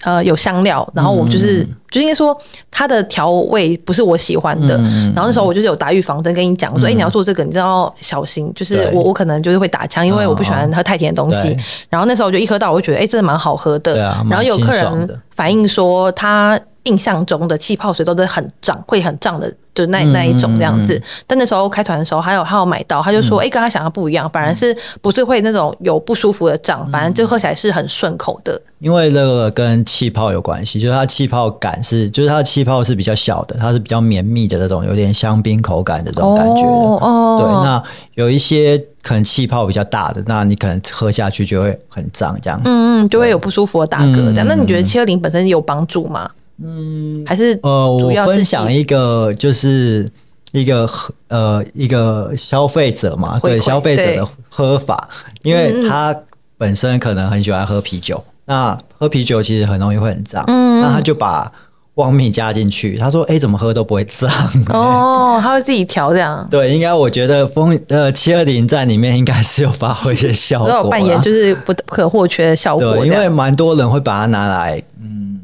[0.03, 2.37] 呃有香料，然后我就是、嗯、就应该说
[2.69, 11.49] 它的调味不是我喜欢的，嗯、然后那时候我就是有打预防针跟你讲，我说，哎、嗯，你要做这个，你知道小心，就是我我可能就是会打枪，因为我不喜欢喝太甜的东西。
[11.49, 11.57] 哦、
[11.89, 14.05] 然后那时候我就一喝到，我就觉得，哎，真的蛮好喝的。
[14.05, 16.59] 啊、然后有客人反映说他。
[16.85, 20.95] 印象中的气泡水都是很胀，会很胀的，就那那一种这样子。
[20.95, 28.61] 嗯嗯嗯、但那时候开团的时候，还有还有买到，他就说，哎、嗯，跟他想的不一样，反而是不是会那种有不舒服的胀，反正就喝起来是很顺口的。
[28.83, 36.67] 因为那个跟气泡有关系，就是它气泡感是，就是它的气泡是比较小的，它是比较绵密的那种，有点香槟口感的这种感觉的。
[36.67, 37.81] 哦，哦对，那
[38.15, 42.59] 有一些可能气泡比较大的，那你可能喝下去就会很胀，这样。
[42.65, 44.45] 嗯嗯，就会有不舒服的打嗝这样。
[44.45, 46.29] 嗯、那你觉得七二零本身有帮助吗？
[46.61, 50.05] 嗯，还是呃，我分享一个，就是
[50.51, 50.89] 一个
[51.29, 55.07] 呃一个消费者嘛，对消费者的喝法，
[55.43, 56.13] 因为他
[56.57, 58.21] 本身可能很喜欢喝啤酒。
[58.45, 61.51] 那喝啤酒其实很容易会很胀，嗯，那他就把
[61.95, 62.97] 旺蜜加进去。
[62.97, 64.29] 他说：“哎、欸，怎么喝都不会胀。”
[64.73, 66.45] 哦， 他会自己调这样。
[66.49, 72.97] 对，应该我觉得风呃七二零在里面应该是有发挥一些效果，有扮演就是不不可或缺的效果。
[72.97, 75.39] 对，因为蛮多人会把它拿来嗯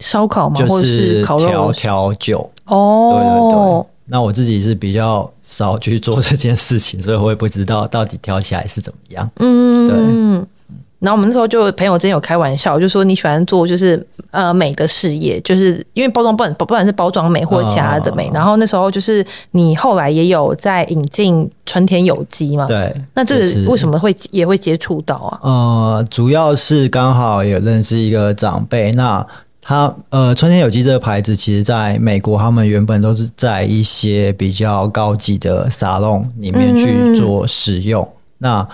[0.00, 2.50] 烧烤嘛，就是调调酒。
[2.66, 3.86] 哦，对对对。
[4.06, 9.30] 那我自己是比较少去做这件事情，所以我也不知道到底调起来是怎么样。
[9.36, 10.46] 嗯，对。
[11.02, 18.30] 然后我们那时候就朋友之间有开玩笑，就说你喜欢做就是呃美的事业，就是因为包装不管不管是包装美或者其他的美。
[18.32, 22.66] 然后那时候就是你后来也有在引进纯田有机嘛？
[22.66, 22.94] 对。
[23.14, 25.40] 那这个为什么会也会接触到啊？
[25.42, 29.26] 呃，主要是刚好有认识一个长辈，那
[29.60, 38.02] 他呃纯田有机这个牌子，其实在美国他们原本都是在一些比较高级的沙龙里面去做使用。
[38.02, 38.68] 嗯、那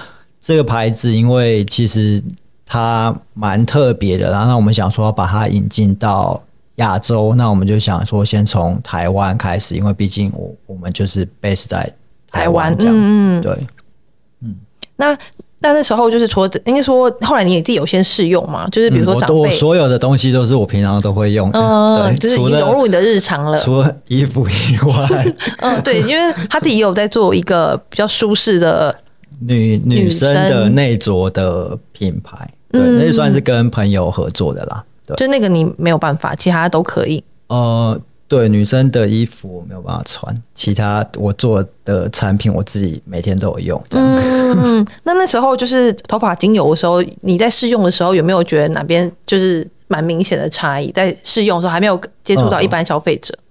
[0.49, 2.25] 这个牌子，因为其实
[2.65, 6.43] 它蛮特别的，然后那我们想说把它引进到
[6.77, 11.93] 亚洲，那我们就想说先从台湾开始，因为毕竟我我们就是 base 在
[12.33, 13.53] 台湾这样子，嗯、对，
[14.43, 14.57] 嗯，
[14.97, 15.13] 那
[15.59, 28.99] 那那时候就是说，应该说后来你也自己有先试用嘛，就是比如说长辈、嗯、所有的东西都是我平常都会用的，嗯、对，就是已经融入你的日常了，除了衣服以外， 嗯，对，因为他自己也有在做一个比较舒适的。
[29.41, 34.85] 女女生的内着的品牌，对，那就算是跟朋友合作的啦。
[35.07, 37.23] 对，就那个你没有办法，其他都可以。
[37.47, 43.83] 呃，对，女生的衣服我没有办法穿，其他我做的产品我自己每天都有用。
[43.89, 44.07] 这样。
[44.63, 50.93] 嗯， 那那时候就是头发精油的时候，你在试用的时候有没有觉得哪边就是蛮明显的差异？
[50.93, 53.35] 在试用的时候还没有接触到一般消费者。
[53.35, 53.45] 嗯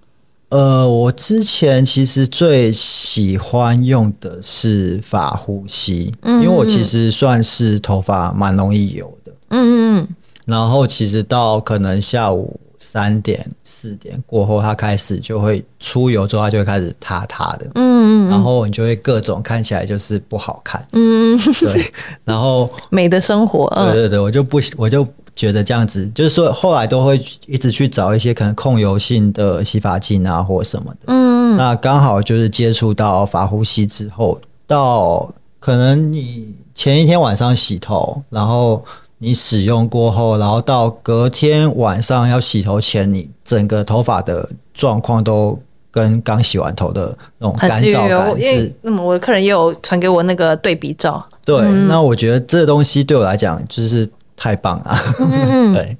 [0.50, 10.08] 呃，我之前其实最喜欢用的是法呼吸，嗯嗯，因为我其实算是头发蛮容易油的，嗯嗯，
[10.46, 21.92] 然后其实到可能下午三点四点过后，它开始就会出油之后，它就会开始塌塌的，嗯嗯，然后你就会各种看起来就是不好看，嗯，对，
[22.24, 25.06] 然后 美的生活，对对对，我就不我就。
[25.38, 31.14] 觉得这样子，就是说后来都会一直去找一些可能控油性的洗发精啊，或什么的。
[31.14, 38.84] 嗯，那刚好就是接触到法呼吸之后，到可能你前一天晚上洗头，然后
[39.20, 45.60] 你使用过后，然后到隔天晚上要洗头前，你整个头发的状况都
[45.92, 48.74] 跟刚洗完头的那种干燥感是。
[48.82, 51.24] 那么我的客人也有传给我那个对比照。
[51.46, 54.10] 对，嗯、那我觉得这东西对我来讲就是。
[54.38, 55.98] 太棒了，嗯、对。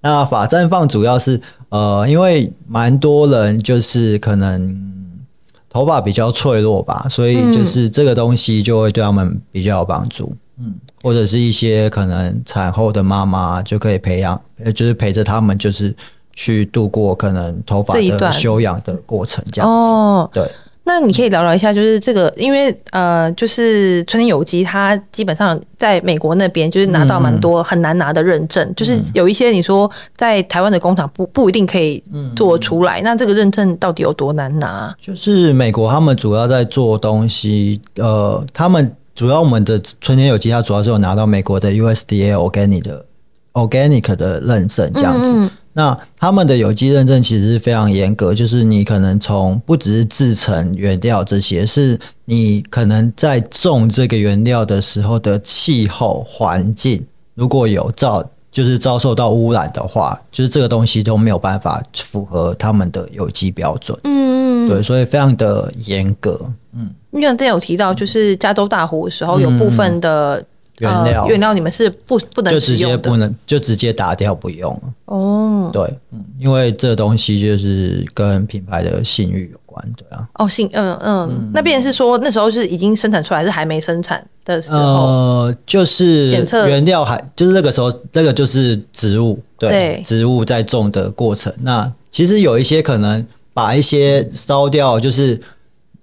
[0.00, 4.76] 那法绽放主要是呃，因为蛮多人就是可能
[5.70, 10.36] 头发比较脆弱吧，所以就是这个东西就会对他们比较有帮助。
[10.60, 14.40] 嗯，或者是一些可能产后的妈妈就可以培养，
[14.74, 15.94] 就是陪着他们，就是
[16.32, 19.88] 去度过可能头发的修养的过程，这样子。
[19.88, 20.50] 哦，对。
[20.88, 32.02] 那你可以聊聊一下，就是这个，因为呃，就是春天有机，它基本上在美国那边就是拿到蛮多很难拿的认证，嗯、就是有一些你说在台湾的工厂不不一定可以
[32.34, 33.02] 做出来。
[33.02, 34.96] 嗯、那这个认证到底有多难拿？
[34.98, 43.04] 就是美国他们主要在做东西，呃，他们主要我们的春天有机，它主要是有拿到美国的 USDA Organic 的
[43.52, 45.34] Organic 的认证这样子。
[45.36, 63.96] 嗯那他们的有机认证其实是非常严格，就是你可能从不只是制成原料这些，是你可能在种这个原料的时候的气候环境，如果有造就是遭受到污染的话，就是这个东西都没有办法符合他们的有机标准。
[64.02, 66.52] 嗯，对，所以非常的严格。
[66.74, 70.44] 嗯，你像之前有提到，就是加州大湖的时候，有部分的。
[70.78, 74.82] 原料、呃、原料你们是不不能就直接不能就直接打掉不用了。
[75.06, 80.28] 哦，对，嗯，因为这东西就是跟品牌的信誉有关，对啊。
[80.34, 84.78] 哦，信，嗯嗯，那边是说那时候是已经生产出来，是还没生产的时候？
[84.78, 86.66] 呃，就是检测。
[86.68, 90.02] 原料还就是那个时候，那个就是植物，对，对。
[90.04, 91.52] 植物在种的过程。
[91.62, 95.40] 那其实有一些可能把一些烧掉，就是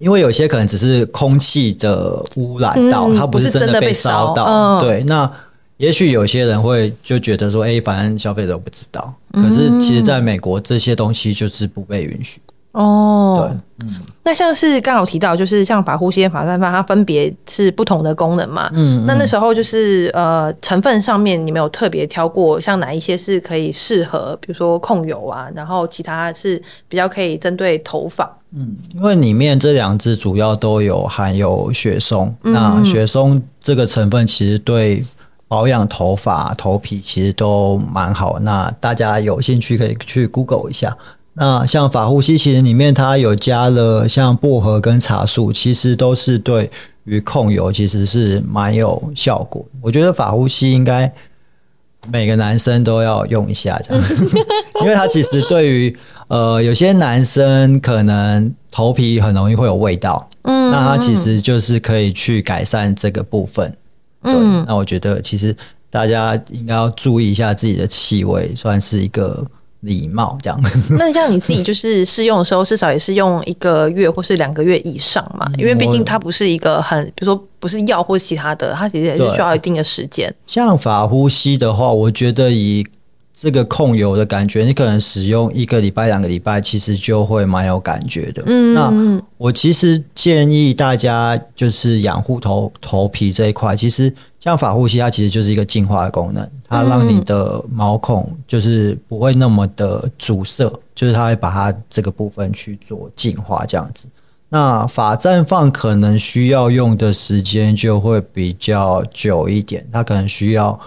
[0.06, 5.30] 因为有些可能只是空气的污染到，嗯、它不是真的被烧到，嗯、对，那。
[5.78, 9.14] 也许有些人会就觉得说，哎、欸，反正消费者不知道。
[9.34, 12.40] 可是其实在美国，这些东西就是不被允许。
[12.72, 13.46] 哦，
[13.78, 13.96] 对，嗯。
[14.24, 18.70] 那像是刚刚有提到，就是像法呼吸、法散放，它分别是不同的功能嘛？
[18.72, 19.06] 嗯，嗯。
[19.06, 28.34] 那那时候就是呃，成分上面你们有特别挑过，像哪一些是可以适合，比如说控油啊，然后其他是比较可以针对头发。
[28.56, 35.06] 嗯，因为里面这两支主要都有含有雪松，那雪松这个成分其实对。
[35.48, 40.98] 保养头发、头皮其实都蛮好，那大家有兴趣可以去 Google 一下。
[41.36, 46.70] 那像法呼吸，其实里面它有加了像薄荷跟茶树，其实都是对
[47.04, 49.64] 于控油其实是蛮有效果。
[49.82, 51.10] 我觉得法呼吸应该
[52.12, 54.04] 每个男生都要用一下，这样，
[54.82, 63.76] 因为它其实对于呃有些男生可能头皮很容易会有味道，嗯，那它其实就是可以去改善这个部分。
[64.24, 64.34] 对，
[64.68, 65.56] 那我觉得其实
[65.90, 69.46] 大家应该要注意一下自己的气味，算是一个
[69.86, 70.60] 礼貌这样。
[70.98, 80.34] 那像你自己就是试用的时候，至少也是用一个月或是两个月以上嘛，因为毕竟它不是一个很，比如说不是药或其他的，它其实也是需要一定的时间。
[80.46, 82.86] 像法呼吸的话，我觉得以
[83.34, 88.42] 这个控油的感觉，你可能使用一个礼拜、两个礼拜，其实就会蛮有感觉的。
[88.46, 94.14] 嗯，那我其实建议大家就是养护头头皮这一块，其实
[94.46, 104.08] 像法呼吸，它其实就是一个净化的功能，它让你的毛孔就是不会那么的阻塞，就是它会把它这个部分去做净化这样子。
[104.48, 110.80] 那法绽放可能需要用的时间就会比较久一点，它可能需要。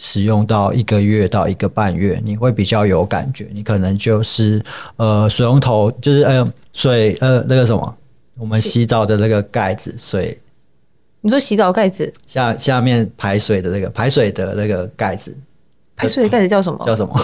[0.00, 3.48] 使用到一个月到一个半月，你会比较有感觉。
[3.52, 4.62] 你可能就是
[4.94, 7.96] 呃水龙头，就是呃水呃那个什么，
[8.36, 10.38] 我们洗澡的那个盖子水。
[11.20, 15.36] 你说洗澡盖子下下面排水的那个排水的那个盖子。
[15.96, 16.78] 排水的盖子叫什么？
[16.86, 17.20] 叫什么？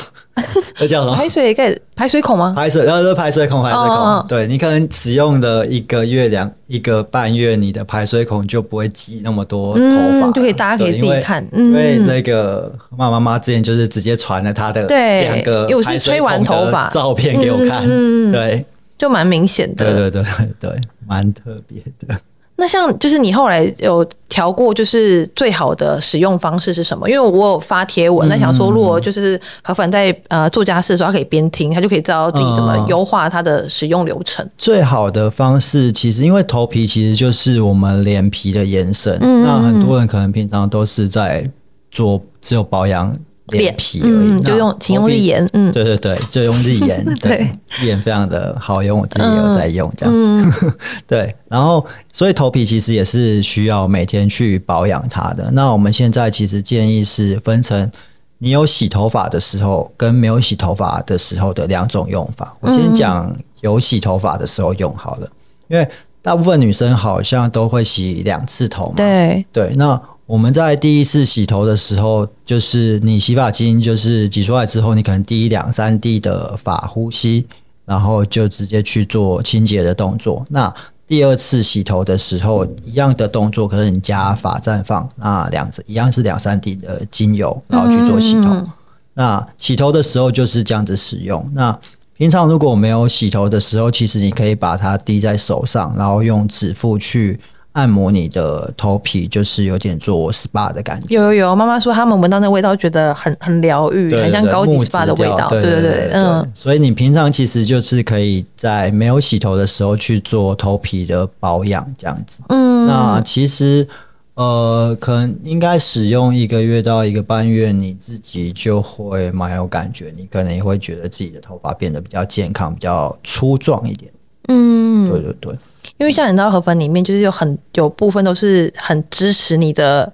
[0.74, 1.14] 这 叫什么？
[1.14, 2.52] 排水的盖子，排水孔吗？
[2.56, 3.88] 排水，然后是排水孔，排水孔。
[3.88, 4.28] Oh, oh.
[4.28, 9.80] 对，你可能使用的一个月两一个半月，你的排水孔就不会积那么多头
[10.20, 11.46] 发，嗯，就可以大家可以自己看。
[11.52, 17.86] 因为那个妈妈妈之前就是直接传了她的两个排水孔的照片给我看，
[18.32, 18.64] 对，
[18.98, 19.84] 就蛮明显的。
[19.84, 20.24] 对对对
[20.58, 22.20] 对，蛮特别的。
[22.56, 27.08] 那像就是你后来有调过，就是最好的使用方式是什么？
[27.10, 34.48] 因为我有发贴文，那想说如果就是何凡在呃做家事的时候，他可以边听，他就可以知道自己怎么优化他的使用流程。
[34.56, 41.50] 最好的方式其实，因为头皮其实就是我们脸皮的延伸，那很多人可能平常都是在
[41.90, 43.12] 做只有保养。
[43.48, 50.52] 脸皮而已，嗯，就用，请用日颜，嗯，对对对，就用日颜， 对，日颜非常的好用，我自己也有在用，这样，嗯、
[51.06, 55.50] 对，然后所以头皮其实也是需要每天去保养它的。
[55.52, 57.90] 那我们现在其实建议是分成
[58.38, 62.56] 你有洗头发的时候跟没有洗头发的时候的两种用法。
[62.60, 63.30] 我先讲
[63.60, 65.28] 有洗头发的时候用好了，
[65.68, 65.86] 因为
[66.22, 70.00] 大部分女生好像都会洗两次头嘛，对对，那。
[70.26, 77.46] 我们在第一次洗头的时候，就是你洗发精就是挤出来之后，你可能滴两三滴的法呼吸，
[77.84, 80.42] 然后就直接去做清洁的动作。
[80.48, 80.72] 那
[81.06, 88.48] 第二次洗头的时候，一样的动作，可是你加法绽放，那两次一样是两三滴的精油，然后去做洗头。
[88.48, 88.72] 嗯嗯。
[89.12, 91.46] 那洗头的时候就是这样子使用。
[91.52, 91.78] 那
[92.16, 97.38] 平常如果没有洗头的时候，其实你可以把它滴在手上，然后用指腹去。
[97.74, 101.06] 按摩你的头皮，就是有点做 SPA 的感觉。
[101.14, 105.48] 有有有，妈妈说他们闻到那味道，觉得很很疗愈，很像高级 SPA 的味道。
[105.48, 106.52] 对对对，嗯。
[106.54, 112.40] 所以你平常其实就是可以在没有洗头的时候去做头皮的保养，这样子。
[112.48, 112.86] 嗯。
[112.86, 113.86] 那其实
[114.34, 120.12] 呃，可能应该使用一个月到一个半月，你自己就会蛮有感觉。
[120.16, 124.12] 你可能也会觉得自己的头发变得比较健康，比较粗壮一点。
[124.48, 125.58] 嗯，对对对。
[125.98, 130.12] 因为像你知道，河粉里面就是有很有部分都是很支持你的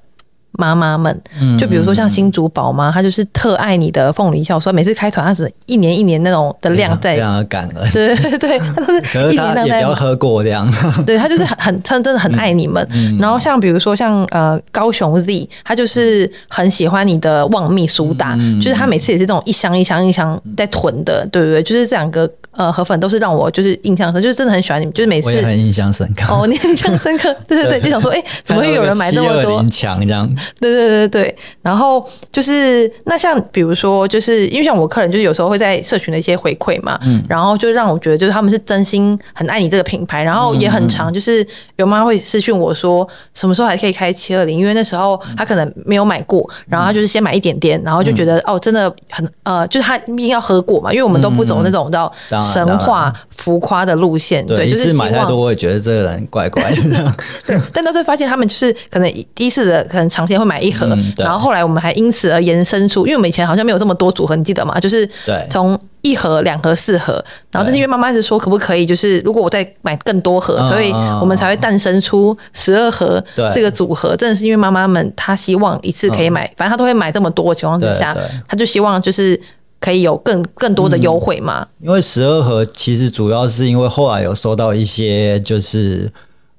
[0.60, 1.22] 妈妈们，
[1.58, 7.90] 就比如说像新竹宝妈，她就是特爱你的凤梨酵素，每次开团她是一年一年那种的量在，非常的感恩。
[7.92, 9.82] 对对 对，她都 是一年量在。
[9.82, 10.70] 不要喝过这样。
[11.06, 12.86] 对，她就是很很，她真的很爱你们。
[13.18, 21.62] 然后像比如说像呃高雄 Z，她就是很喜欢你的旺蜜苏打，就是她每次也是这种一箱一箱一箱在囤的，对不对？
[21.62, 26.34] 就是这两个呃河粉都是让我就是印象深，就是真的很喜欢你们，就是每次我也很印象深刻。
[26.34, 29.64] 哦，你印象深刻，对对对，就想说，哎，怎么会有人买那么多？
[29.70, 30.28] 强这样，
[30.58, 41.46] 对对对对，然后就是那像比如说，就是因为像我客人，就是有时候会在社群的一些回馈嘛，嗯，然后就让我觉得，就是他们是真心很爱你这个品牌，然后也很长，就是
[41.76, 44.58] 有妈会私讯我说，什么时候还可以开七二零？
[44.58, 52.10] 因为那时候他可能没有买过，然后他就是先买一点点，然后就觉得哦，真的很呃，就是他一定要喝过嘛，因为我们都不走那种叫
[52.52, 59.80] 神话浮夸的路线，对，就是买太多，我也觉得这个人怪怪的， 对，但都是发现他们就是可能第一次的。
[59.90, 64.80] 可能长期会买一盒，嗯、然后后来我们还因此而延伸出，因为我们以前好像没有这么多组合，你记得吗？
[64.80, 65.08] 就是
[65.48, 67.12] 从一盒、两盒、四盒，
[67.52, 73.22] 然后但是因为妈妈一直说可不可以，就是如果我再买更多盒，所以我们才会诞生出十二盒
[73.54, 74.16] 这个组合。
[74.16, 78.16] 真的是因为妈妈们她希望一次可以买，反正她都会买这么多的情况之下，
[78.48, 79.38] 她就希望就是
[79.78, 81.66] 可以有更更多的优惠嘛。
[81.82, 86.10] 因为十二盒其实主要是因为后来有收到一些就是。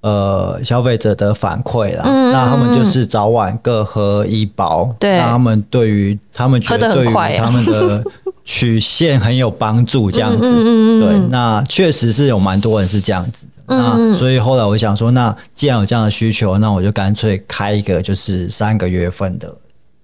[0.02, 8.04] 呃，消费者的反馈啦，嗯、那他们就是早晚各喝一包，对，那他们对于他们觉得对于他们的
[8.44, 10.56] 曲线很有帮助，这样子，
[11.00, 19.54] 对，那确实是有蛮多人是这样子的，嗯、那所以后来我想说，那既然有这样的需求，那我就干脆开一个就是三个月份的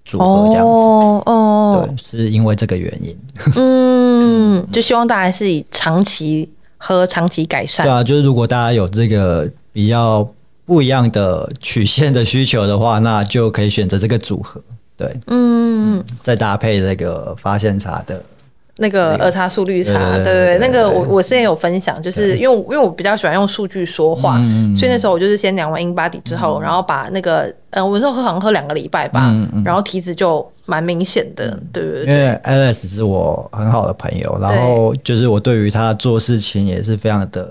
[0.04, 1.88] 组合这样子，哦，哦。
[1.88, 3.18] 对，是因为这个原因，
[3.56, 9.50] 嗯，就希望大家是以长期喝、长期改善，对啊，就是如果大家有这个。
[9.72, 10.28] 比较
[10.64, 14.60] 不一样的曲线的需求的话，那就可以选择这个组合，
[14.96, 18.22] 对，嗯，再搭配那个发现茶的
[18.76, 24.36] 那个儿茶素绿茶，对对对，那个我我之前有分享，就是因为因为我比较喜欢用数据说话，
[24.76, 37.50] 所以那时候我就是先量完 InBody 之后，然后把那个呃，我那时候喝好像喝两个礼拜吧，然后体脂就蛮明显的，对对对，因为 Alex 是我很好的朋友，然后就是我对于他做事情也是非常的。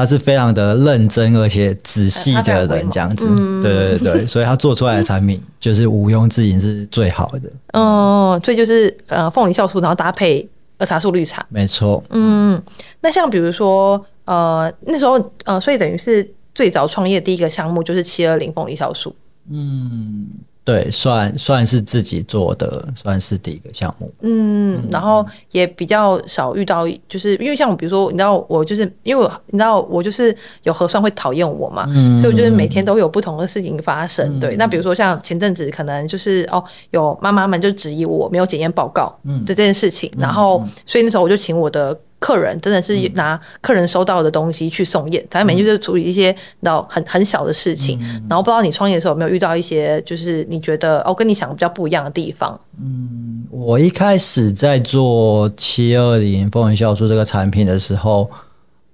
[0.00, 7.42] 他是非常的认真而且仔细的人，这样子，嗯、对对对， 所以他做出来的产品就是毋庸置疑是最好的。
[7.74, 10.48] 哦，所以就是呃凤梨酵素，然后搭配
[10.78, 12.02] 儿茶素绿茶，没错。
[12.08, 12.58] 嗯，
[13.02, 19.14] 那像比如说呃那时候呃，所以等于是最早创业的第一个项目就是七二零凤梨酵素。
[19.50, 20.26] 嗯。
[20.62, 24.12] 对，算算是自己做的，算是第一个项目。
[24.20, 34.36] 嗯，然后也比较少遇到，就是因为像我，比如说，你知道我就是因为我，你知道我就是有核酸会讨厌我嘛，嗯、所以我就是每天都有不同的事情发生。
[34.36, 41.98] 嗯、对，那比如说像前阵子可能就是哦，有妈妈们就质疑我没有检验报告这件事情，嗯、然后所以那时候我就请我的。
[42.20, 52.60] 客人真的是拿客人收到的东西去送验，咱们就是处理一些然后很很小的事情，嗯、然后不知道你创业的时候有没有遇到一些就是你觉得哦跟你想的比较不一样的地方？
[52.78, 58.30] 嗯，我一开始在做七二零风云酵素这个产品的时候，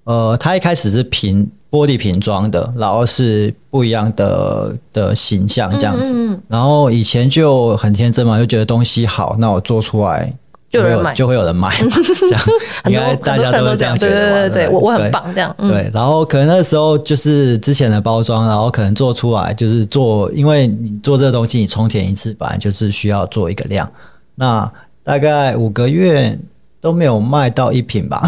[0.05, 10.33] 呃，它一开始是瓶玻璃瓶装的，然后是不一样的的形象这样子，嗯嗯，然后以前就很天真嘛，就觉得东西好，那我做出来。
[10.77, 12.43] 就会有就会有人买， 这样
[12.87, 14.49] 应该大家都会这样觉得。
[14.49, 15.55] 对对对，我我很棒这样。
[15.59, 23.91] 对，然后可能那时候就是之前的包装，然后可能做出来就是做，因为你做这个东西，你充填一次本来就是需要做一个量，
[24.35, 24.71] 那
[25.03, 26.39] 大概五个月
[26.81, 28.23] 都没有卖到一瓶吧。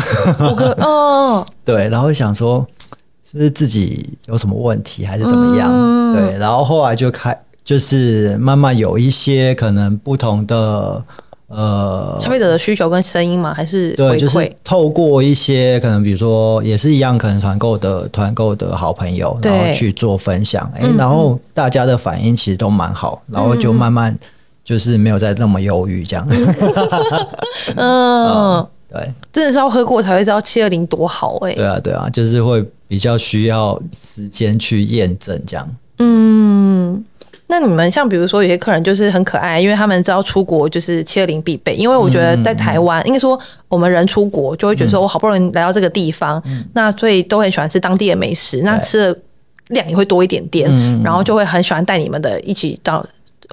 [0.51, 2.67] 五个哦， 对，然后想说
[3.31, 5.71] 是不是自己有什么问题，还是怎么样？
[6.15, 11.03] 对，然后后来就开，就是慢慢有一些可能不同的。
[11.49, 13.55] 呃，消费者的需求跟声音吗？
[13.55, 24.15] 还是对，就是透过一些可能，比如说也是一样，可能团购的团购的好朋友，然后去做分享，哎对，然后大家的反应其实都蛮好，嗯、然后就慢慢
[24.63, 26.29] 就是没有再那么忧郁这样。
[27.77, 31.57] 嗯， 对，真的是要喝过才会知道七二零多好哎、欸。
[31.57, 35.67] 对啊，对啊，就是会比较需要时间去验证这样。
[35.99, 36.48] 嗯。
[37.51, 41.75] 那你们像比如说有些客人就是很可爱，因为他们知道出国就是七二零必备。
[41.75, 46.43] 因为我觉得在台湾，应该说我们人出国就会觉得说我好不容易来到这个地方，
[46.75, 49.19] 那所以都很喜欢吃当地的美食，那吃的
[49.69, 50.71] 量也会多一点点，
[51.03, 53.03] 然后就会很喜欢带你们的一起到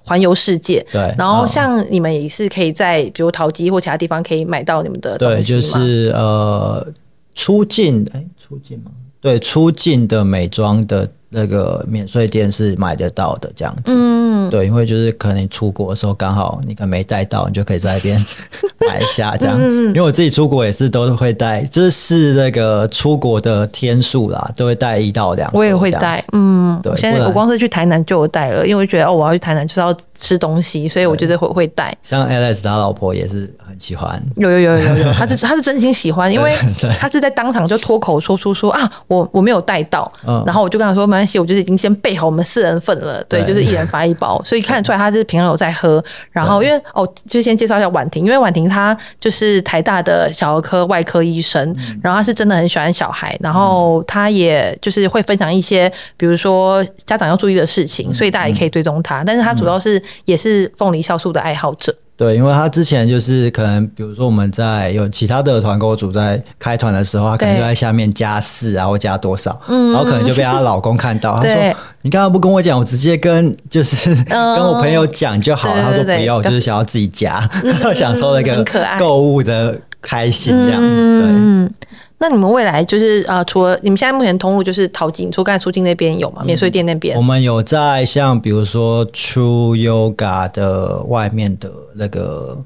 [0.04, 0.86] 环游世界。
[0.92, 5.40] 对，然后像你们也是可以在比如淘机或其他地方可以买到你们的东西吗？
[5.40, 6.86] 对，就是呃
[7.34, 8.92] 出境哎出境吗？
[9.22, 11.10] 对，出境的美妆的。
[11.36, 13.94] 那个免税店是买得到的，这样子。
[13.98, 18.18] 嗯，对，因为就是可能你出国的时候刚好你可能没带到，你就可以在那边
[18.88, 19.58] 买一下这样。
[19.60, 25.50] 嗯，因为我自己出国也是都会带，就是试那个出国的天数啦，都会带一到两。
[25.54, 26.96] 我也会带，嗯，对。
[26.96, 31.94] 现在我光是去台南就有带了，因为我觉得哦，我要去台南就是要吃东西，所以我觉得会会带。
[32.02, 36.56] 像 Alex 他老婆也是很喜欢，有有有有有，他是他是真心喜欢，因为
[37.00, 46.04] 他是在当场就脱口说出说啊，我我没有带到，嗯，然后我就跟他说没关系，我就是已经先备好我们四人份了，对，对就是一人发一包，所以看得出来他就是平常有在喝。
[46.32, 59.24] 然后因为哦，就先介绍一下婉婷，因为婉婷她就是台大的小儿科外科医生，嗯，然后她是真的很喜欢小孩，然后她也就是会分享一些比如说家长要注意的事情，所以大家也可以追踪她。
[59.24, 61.96] 但是她主要是也是凤梨酵素的爱好者。
[62.18, 77.50] 对，因为他之前就是可能，比如说我们在有其他的团购组在开团的时候，他可能就在下面加四啊，或加多少，然后可能就被她老公看到，他说：“你刚刚不跟我讲，我直接跟就是 跟我朋友讲就好了。”他说：“不要，我就是想要自己加，
[77.94, 78.64] 享受那个
[78.98, 81.76] 购物的开心这样。”对。
[82.18, 86.44] 那你们未来就是啊、呃，除了你们现在目前通路就是淘金，除刚才出境那边有吗？
[86.46, 92.58] 免税店那边、嗯，我们有在像比如说 True Yoga 的外面的那个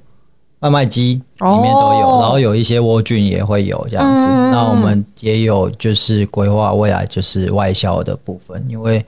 [0.60, 4.28] 外卖机里面都有，哦、然后有一些窝菌也会有这样子。
[4.30, 9.04] 嗯、那我们也有就是规划未来就是外销的部分，因为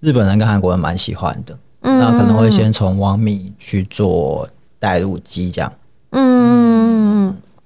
[0.00, 4.48] 日本人跟韩国人蛮喜欢的，嗯、那可能会先从网米去做
[4.80, 5.72] 带入机这样。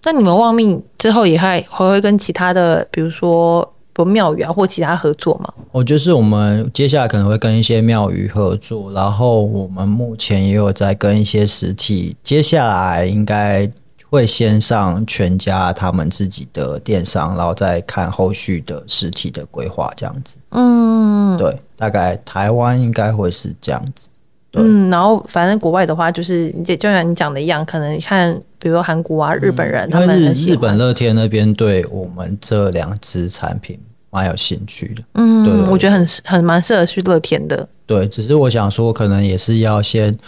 [0.00, 0.04] 嗯。
[0.04, 5.52] 那你们旺命之后也还还会跟其他的，比如说不庙宇啊，或其他合作吗？
[5.72, 13.70] 我就是我们接下来可能会跟一些庙宇合作，然后我们目前也有在跟一些实体，接下来应该
[14.08, 20.36] 会先上全家他们自己的电商，然后再看后续的实体的规划这样子。
[20.50, 24.08] 嗯，对，大概台湾应该会是这样子。
[24.54, 30.20] 嗯，然后反正国外的话，就是就就像你讲的一样，可能你看，比如说韩国啊、日本人，嗯、他们。
[30.34, 33.78] 日本乐天那边对我们这两支产品
[34.10, 35.02] 蛮有兴趣的。
[35.14, 37.68] 嗯，对，我觉得很很蛮适合去乐天的。
[37.86, 40.18] 对，只是我想说，可能也是要先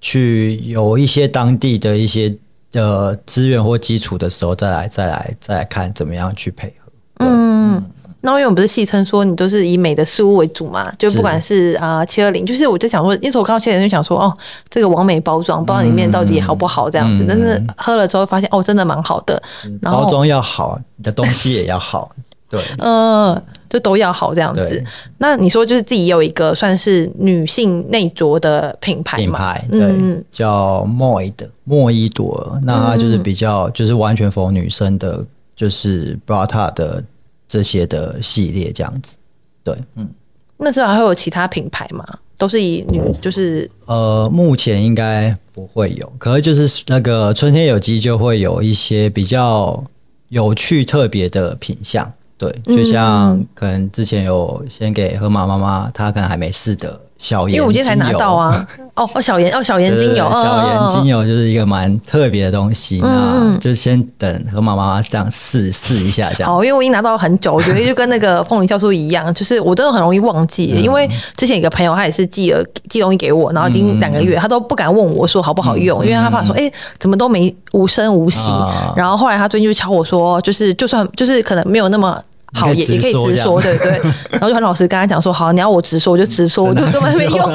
[0.00, 2.32] 去有一些当地的一些
[2.74, 6.92] 呃资源或基础的时候，再来再来再来看怎么样去配合。
[7.26, 7.74] 嗯。
[7.74, 7.84] 嗯
[8.20, 14.36] 那因为我们不是戏称说你都是以美的事物为主嘛，就不管是啊七二零，就是我就想说，那时候我看到七二零就想说，哦，
[14.68, 17.22] 这个完美包装，不知道里面到底好不好这样子。
[17.22, 19.40] 嗯、但是喝了之后发现，哦，真的蛮好的。
[19.80, 22.10] 然后包装要好，你的东西也要好，
[22.50, 23.40] 对，嗯，
[23.70, 24.82] 就都要好这样子。
[25.18, 29.22] 那你说就是自己有一个算是女性内着的品牌嘛？
[29.22, 37.04] 品牌对，嗯、叫 Moid 莫伊朵尔，那它就是比较就是完全 for 女生的，就是 Bra 的。
[37.48, 39.16] 这些的系列这样子，
[39.64, 40.08] 对，嗯，
[40.58, 42.04] 那之后还会有其他品牌吗？
[42.36, 49.82] 都是以女，就是呃，目前应该不会有，可是就是那个春天有机就会有一些比较
[50.28, 57.00] 有趣特别的品相，对，就像可能之前有先给河马妈妈，她可能还没试的。
[57.18, 58.66] 小盐，因为我今天才拿到啊！
[58.94, 66.52] 哦哦，小盐哦，小盐精油，小盐精油就是一个蛮特别的东西，那就先等河马妈妈这样试试一下，这样。
[66.52, 70.66] 哦，因为我已经拿到很久，我觉得就跟那个凤梨酵素一样，就是我真的很容易忘记。
[70.66, 78.50] 因为之前有个朋友，他也是寄了寄东西给我，然后已经两个月，他都不敢问我说好不好用，因为他怕说，哎，怎么都没无声无息。
[78.96, 82.22] 然后后来他最近就敲我说，就是就算就是可能没有那么。
[82.54, 84.00] 好，也也可以直说，对对。
[84.32, 87.48] 然后就很老实跟他讲说，好，你要我直说，我就直说，我就根本 还没用。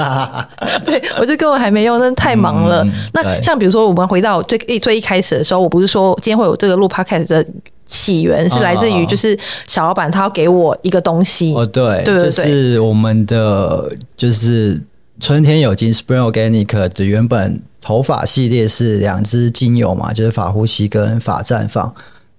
[0.86, 2.86] 对，我就根本还没用，真的太忙了。
[3.14, 7.46] 那像比如说，我们回到最一最一开始的时候，我不是说今天会有这个录 podcast 的
[7.88, 11.54] 起源是来自于，就是小老板他要给我一个东西。
[11.54, 14.80] 哦，对，对，就是我们的就是
[15.20, 21.94] 春天有机 Spring Organic 的原本头发系列是两支精油嘛，就是法呼吸跟法绽放。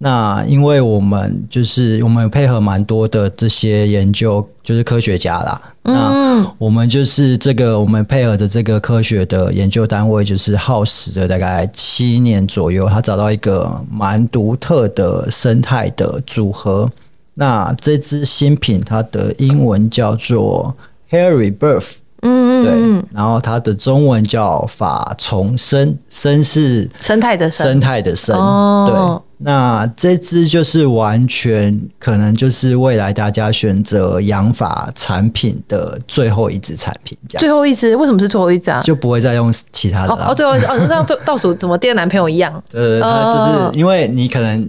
[0.04, 5.62] 那因为我们就是我们配合蛮多的这些研究，就是科学家啦。
[5.84, 16.90] 嗯、那我们就是这个我们配合的这个科学的研究单位，就是耗时了大概七年左右，他找到一个蛮独特的生态的组合。
[17.32, 20.76] 那这支新品它的英文叫做
[21.10, 22.03] Hair Rebirth。
[22.24, 28.34] 嗯嗯，对，然后它的中文叫法重生，生是生态的生，生态的生。
[28.36, 37.40] 哦、对，那这支就是完全可能就是未来大家选择养法产品的最后一支产品，这样。
[37.40, 38.82] 最后一支为什么是最后一支啊？
[38.82, 40.14] 就不会再用其他的。
[40.14, 42.50] 哦，最后哦，这样倒数怎么第二男朋友一样？
[42.72, 44.66] 呃，它就是因为你可能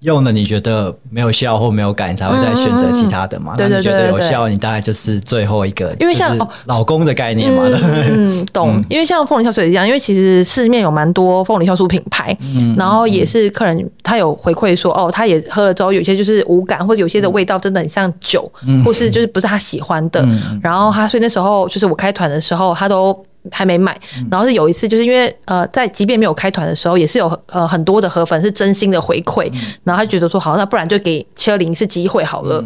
[0.00, 3.54] 用了你觉得没有效或没有感，你才会再选择其他的嘛。
[3.58, 6.36] 那、嗯、你觉得有效，你大概就是最后一个，因为像
[6.66, 7.62] 老公的概念嘛。
[8.10, 8.84] 嗯， 懂。
[8.88, 20.20] 因为像凤梨酵素也一样，因为其实市面有蛮多凤梨酵素品牌，嗯、然后也是客人他有回馈说，哦，他也喝了之后，有些就是无感，或者有些的味道真的很像酒，嗯、或是就是不是他喜欢的。
[20.22, 23.16] 嗯、然后他所以那时候就是我开团的时候，他都。
[23.50, 23.98] 还没买，
[24.30, 29.50] 然后是有一次，就是因为呃，在即便没有开团的时候，也是有呃很多的河粉是真心的回馈，
[29.84, 32.64] 然后他觉得说好，那不然就给七二零一次机会好了，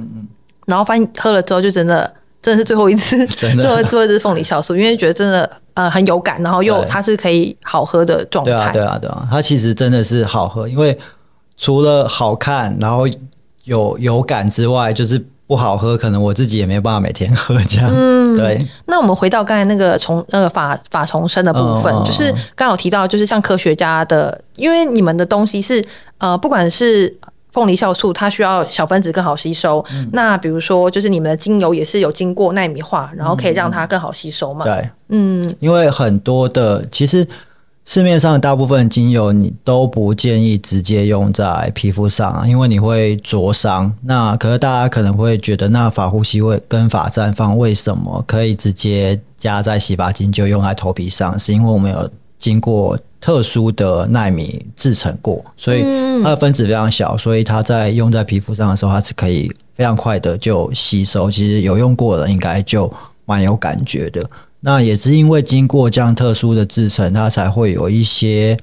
[0.66, 2.12] 然后发现喝了之后就真的
[2.42, 10.96] 真的是最后一次， 最后最后一次凤梨酵素，因为觉得真的呃很有感，然后又它是可以好喝的状态，对啊对啊对啊，它其实真的是好喝，因为
[11.56, 13.06] 除了好看，然后
[13.64, 15.24] 有有感之外，就是。
[15.50, 17.90] 不好喝，可能我自己也没办法每天喝这样。
[17.92, 18.56] 嗯，对。
[18.86, 25.84] 那我们回到刚才那个从那个法法重生的部分，哦、就是刚刚有提到，就是像科学家的，因为你们的东西是
[26.18, 27.12] 呃，不管是
[27.50, 29.84] 凤梨酵素，它需要小分子更好吸收。
[29.92, 34.64] 嗯、那比如说，就是你们的精油也是有经过纳米化，然后可以让它更好吸收嘛？
[34.64, 37.26] 对，嗯，因为很多的其实。
[37.86, 43.92] 市面上大部分精油你都不建议直接用在皮肤上啊，因为你会灼伤。
[44.02, 51.36] 那可是大家可能会觉得，那法呼吸味跟法绽放为什么可以直接加在洗发精就用在头皮上？
[51.36, 52.08] 是因为我们有
[52.38, 55.82] 经过特殊的纳米制成过，所以
[56.22, 61.28] 它的分子非常小，所以它在用在皮肤上的时候，它是可以非常快的就吸收。
[61.28, 62.92] 其实有用过的应该就
[63.24, 64.24] 蛮有感觉的。
[64.60, 68.58] 那也是因为经过这样特殊的制成，它才会有一些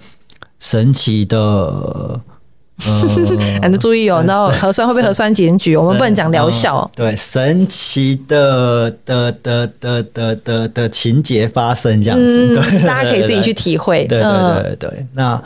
[0.60, 2.20] 神奇的
[2.86, 3.02] 呃，
[3.66, 5.76] 你的注意哦，然后核酸会不会核酸检举？
[5.76, 6.90] 我们不能讲疗效。
[6.96, 14.06] 对，神奇的的的的的的的情节发生这样子，对，大家可以自己去体会。
[14.06, 15.44] 对对对对，那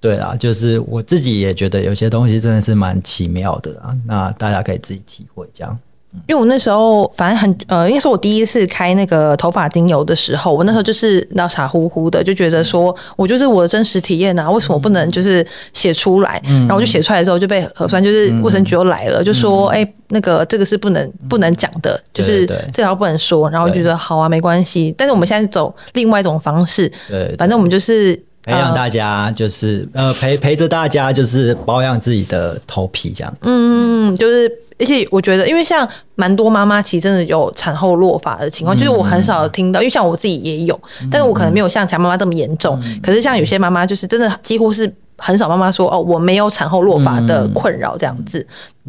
[0.00, 5.78] 对啊，就是我自己也觉得有些东西真的是蛮奇妙的啊，那大家可以自己体会这样。
[6.26, 16.40] 因为我那时候反正很呃，应该说我第一次开那个头发精油的时候，我那时候就是那傻乎乎的，就觉得说我就是我的真实体验啊，为什么不能就是写出来？
[16.44, 23.48] 然后我就写出来的时候就被核酸，就是卫生局又来了，就说哎，那个这个是不能不能讲的，就是这条不能说。
[23.50, 24.94] 然后我觉得好啊，没关系。
[24.98, 33.40] 但是我们现在走另外一种方式，对，反正我们就是培养大家，就是呃陪陪着大家，就是保养自己的头皮这样子。
[33.44, 34.50] 嗯，就是。
[34.80, 42.76] 而且我觉得，因为像蛮多妈妈其实真的有产后落发的情况，就是我很少听到，因为像我自己也有，但是我可能没有像其他妈妈这么严重。
[43.00, 48.44] 可是像有些妈妈，就是真的几乎是很少妈妈说哦，我没有产后落发的困扰这样子。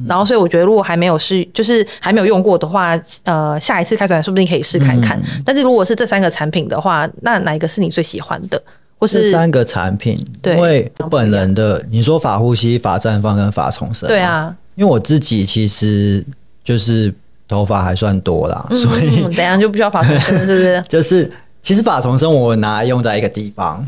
[0.08, 5.22] 然后，所以我觉得如果还没有试，就是还没有用过的话，呃，下一次开团说不定可以试看看。
[5.46, 8.60] 但是如果是这三个产品的话，那哪一个是你最喜欢的？
[9.04, 10.18] 或是这三个产品？
[10.42, 14.56] 对，因为本人的你说法呼吸、法绽放跟法重生，对啊。
[14.76, 16.26] 因为我自己其实
[16.64, 17.14] 就是
[17.48, 20.84] 头发还算多啦，嗯、所以等下就不需要法重生了， 是不是？
[20.88, 21.30] 就是
[21.62, 23.86] 其实法重生我拿来用在一个地方，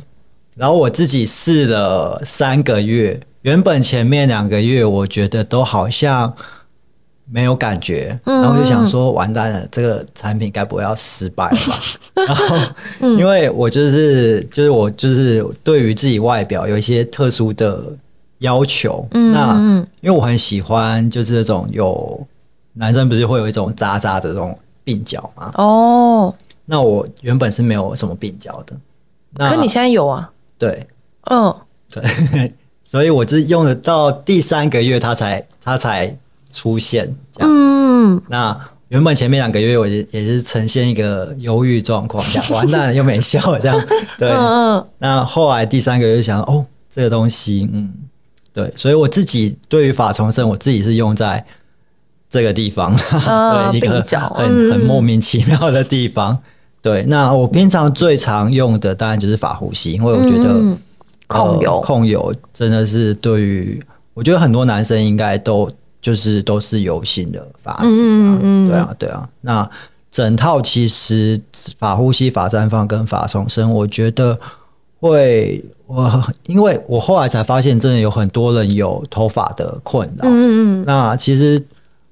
[0.55, 6.33] 然后我自己试了三个月，原本前面两个月我觉得都好像
[7.29, 11.75] 没有感觉，然后我就想说完蛋了，这个产品该不会要失败了吧？
[12.27, 12.55] 然后
[13.17, 17.83] 因为我就是就是我就是对于自己外表有一些特殊的。
[18.39, 19.55] 要求，那
[20.01, 22.27] 因为我很喜欢，就是这种有
[22.73, 25.51] 男生不是会有一种渣渣的这种鬓角吗？
[25.55, 28.75] 哦，那我原本是没有什么鬓角的，
[29.37, 30.29] 那可你现在有啊？
[30.57, 30.85] 对，
[31.31, 31.55] 嗯，
[31.89, 32.53] 对，
[32.83, 36.15] 所以我是用了到第三个月，它才它才
[36.55, 37.49] 出现这样。
[37.51, 43.87] 嗯，那原本前面两个月我也也是呈现一个忧郁状况，这样 完蛋了又没效，这样
[44.17, 44.29] 对。
[44.31, 47.93] 嗯，那后来第三个月就想哦，这个东西，嗯。
[48.53, 51.45] 对，所以我自己对于法重生，我自己是用在
[52.29, 52.95] 这个地方，
[53.27, 54.01] 呃、 对一个
[54.33, 56.31] 很很莫名其妙的地方。
[56.31, 56.39] 嗯、
[56.81, 60.77] 对，那我平常最常用的当然就是法呼吸，因为我觉得、嗯、
[61.27, 63.83] 控油、呃、控油真的是对于
[64.13, 65.69] 我觉得很多男生应该都
[66.05, 69.27] 就是都是油性的发质啊，嗯嗯对啊对啊。
[69.41, 69.67] 那
[70.11, 71.41] 整套其实
[71.79, 74.39] 法呼吸、法绽放跟法重生，我觉得
[74.99, 75.65] 会。
[75.87, 80.27] 我因为我后来才发现，真的有很多人有头发的困扰。
[80.27, 80.83] 嗯嗯。
[80.85, 81.63] 那其实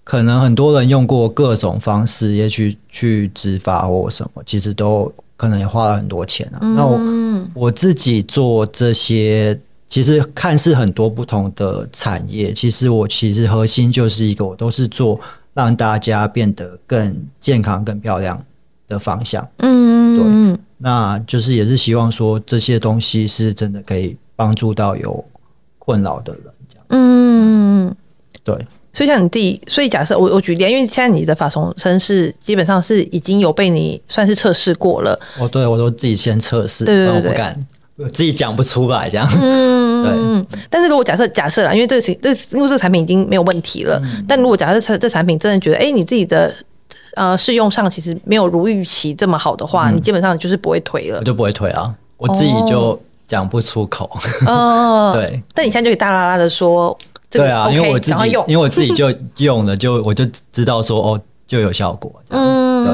[0.04, 6.60] 可能很多人用过各种方式，也许去植发或什么，其实都可能也花了很多钱啊。
[6.62, 7.00] 嗯、那我
[7.56, 9.60] 我自己做这些，
[9.94, 15.20] 其实看似很多不同的产业，其实我其实核心就是一个，我都是做
[15.54, 18.44] 让大家变得更健康、更漂亮
[18.88, 19.48] 的方向。
[19.58, 20.60] 嗯，对。
[20.80, 25.24] 那就是也是希望说，这些东西是真的可以帮助到有
[25.78, 26.86] 困扰的人，这样。
[26.90, 27.96] 嗯。
[28.44, 28.66] 对。
[28.94, 35.20] 所以像你自己，所以假设我我举例，因为现在你的法从生是基本上是已经有被你算是测试过了。
[35.40, 39.28] 哦，对，我都自己先测试，对对对，我不敢，我自己讲不出来这样。
[39.42, 40.04] 嗯，
[40.50, 40.60] 对。
[40.70, 46.54] 但是如果假设假设啦，因为这个这因为这个产品已经没有问题了，嗯、但如果假设这这产品真的觉得，哎、欸，你自己的
[47.16, 54.10] 呃试用上其实没有如预期这么好的话，嗯、你基本上就是不会推了，我就不会推啊，我自己就讲不出口。
[54.48, 55.42] 哦， 对。
[55.54, 56.98] 但你现在就可以大啦啦的说。
[57.30, 62.14] 对啊，因为我自己，因为我自己就用了，就 我就知道说哦，就有效果。
[62.30, 62.94] 嗯，对。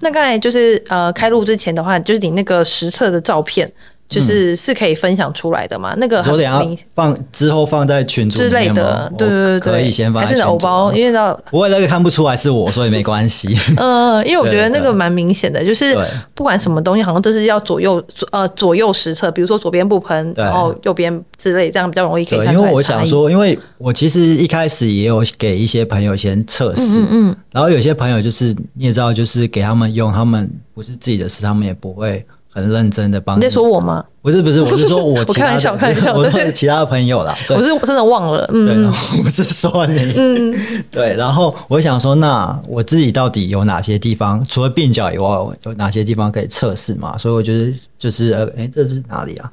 [0.00, 3.70] 那刚才就是呃，开录之前的话，就是你那个实测的照片。
[4.08, 5.94] 就是是可以分享出来的嘛？
[5.98, 10.42] 那个昨天要放之后放在群组之类的，对对对，可以先放在群组。
[10.42, 13.54] 还是偶包，因为到不会那个看不出来是我，所以没关系。
[13.76, 15.94] 嗯，因为我觉得那个蛮明显的，就是
[16.34, 18.02] 不管什么东西，好像都是要左右
[18.32, 22.66] 呃左右实测，比如说左边不喷，然后右边之类，这样比较容易可以看出来。
[22.66, 32.24] 因为我想说，因为我其实一开始也有给一些朋友先测试，嗯，然后有些朋友就是你也知道，就是给他们用，他们不是自己的事，他们也不会。
[32.58, 33.40] 很认真的帮你。
[33.40, 34.04] 你在说我吗？
[34.20, 37.36] 不是不是，我是说 我我开玩笑，开玩笑，我是其他的朋友啦。
[37.46, 38.48] 对，我是真的忘了。
[38.52, 40.12] 嗯，对，我是说你。
[40.16, 40.54] 嗯，
[40.90, 41.14] 对。
[41.14, 45.28] 然后我想说，那我自己到底有哪些地方，除了鬓角以外，
[45.64, 47.16] 有哪些地方可以测试嘛？
[47.16, 49.50] 所以我觉得就是，呃，哎，这是哪里啊？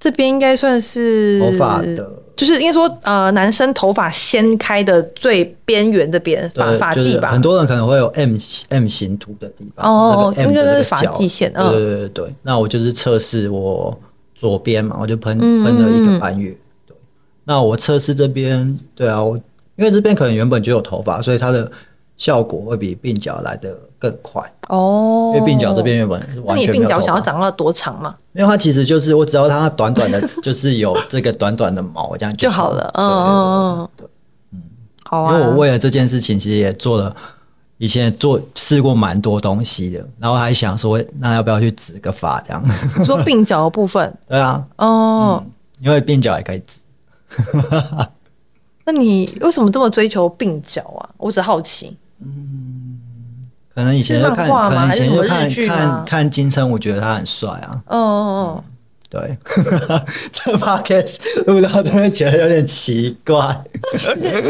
[0.00, 7.30] 这边应该算是头发的，就是应该说，呃，男生头发掀开的最边缘这边发发际吧。
[7.30, 8.36] 很多人可能会有 M
[8.68, 11.50] M 型秃的地方，哦，那个是发际线。
[11.52, 13.98] 对对对对，那我就是测试我
[14.34, 16.54] 左边嘛，我就喷喷了一个半月。
[16.86, 16.94] 对，
[17.44, 19.36] 那我测试这边，对啊，我
[19.76, 21.70] 因为这边可能原本就有头发，所以它的
[22.18, 25.32] 效果会比鬓角来得更快哦。
[25.34, 26.20] 因为鬓角这边原本。
[26.46, 28.14] 那你鬓角想要长到多长嘛？
[28.36, 32.90] 因为它其实就是我只要它短短的， 就是有这个短短的毛，这样就好了。
[32.94, 34.06] 嗯嗯嗯，对，
[34.52, 34.62] 嗯，
[35.04, 35.34] 好啊。
[35.34, 37.16] 因为我为了这件事情，其实也做了，
[37.78, 42.62] 以前做试过蛮多东西的，然后还想说，那要不要去植个发这样？
[42.98, 44.14] 你 说鬓角的部分？
[44.28, 44.62] 对啊。
[44.76, 45.42] 哦，
[45.80, 46.80] 因为鬓角也可以植。
[48.84, 51.08] 那你为什么这么追求鬓角啊？
[51.16, 51.96] 我只好奇。
[52.22, 52.85] 嗯，
[53.76, 57.78] 可能以前就看，可能以前就看看看金城，我觉得他很帅啊。
[57.88, 58.64] 哦哦哦，
[59.10, 59.36] 对，
[60.32, 63.36] 这 podcast 录到都会觉得有点奇怪，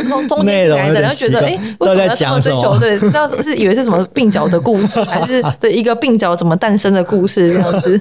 [0.09, 2.79] 从中间来的，然后觉得哎，为什么要这么追求？
[2.79, 8.01] 对，不知道是不是以为是什么鬓角的故事， 还是对一个鬓角怎么诞生的故事这样子？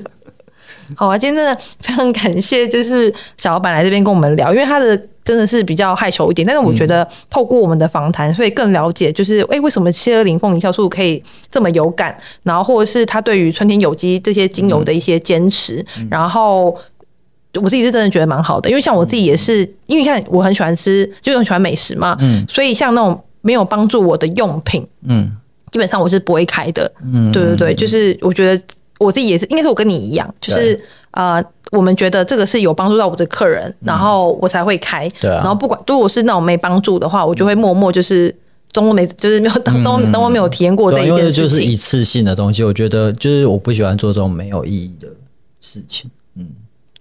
[0.96, 4.96] 好啊，今天真的非常感谢，就是小老板来这边跟我们聊，因为他的。
[5.26, 11.22] 真的是比较害羞一点，但是我觉得透过我们的访谈，会更了解，就是哎、欸，为什么七二零凤梨酵素可以
[11.52, 16.78] 这么有感，然后或者是他对于春天有机这些精油的一些坚持，嗯、然后
[17.56, 25.36] 我自己是真的觉得蛮好的，因为像我自己也是，因为你看我很喜欢吃，就很喜欢美食嘛，嗯，所以像那种没有帮助我的用品，嗯，
[25.72, 28.64] 基本上我是不会开的，嗯，对对对，就是我觉得
[29.00, 31.44] 我自己也是，应该是我跟你一样，就是呃。
[31.76, 35.08] 我们觉得这个是有帮助到我的客人，然后我才会开。
[35.20, 35.38] 对啊。
[35.38, 38.34] 然后不管如果是那种没帮助的话，我就会默默就是
[38.72, 41.44] 中没 就是没有当当当我没有体验过这一件事情。
[41.44, 45.08] 就是一次性的东西，我觉得就是我不喜欢做这种没有意义的
[45.62, 46.10] 事情。
[46.38, 46.48] 嗯。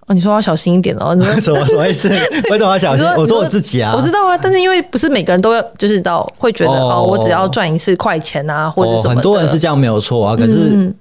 [0.07, 1.17] 哦，你说要小心一点哦。
[1.41, 2.09] 什么 什么意思？
[2.51, 3.07] 为什么要小心？
[3.17, 3.95] 我说我自己啊。
[3.97, 9.15] 我知道啊，但是因为不是每个人都要就是到会觉得哦，我只要赚一次快钱啊，或者什么。
[9.15, 10.95] 很多人是这样没有错啊，可是，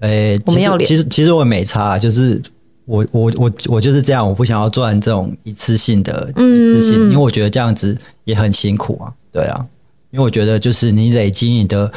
[0.00, 2.40] 诶，我们要脸其实其实我也没差，就是。
[2.86, 9.66] 我我我我就是这样，我不想要赚这种一次性的一次性，因为我觉得这样子也很辛苦啊，对啊，
[10.10, 11.90] 因为我觉得就是你累积你的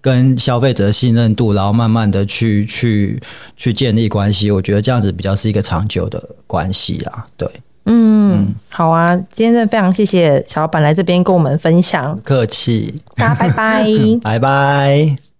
[0.00, 3.20] 跟消费者的信任度，然后慢慢的去去
[3.56, 7.48] 去建立关系，我觉得这样子比较是一个长久的关系啊，对，
[7.84, 8.54] 嗯，嗯。
[8.70, 13.86] 好啊，今天真的非常谢谢小老板来这边跟我们分享，客气，大家拜拜，
[14.22, 15.31] 拜拜。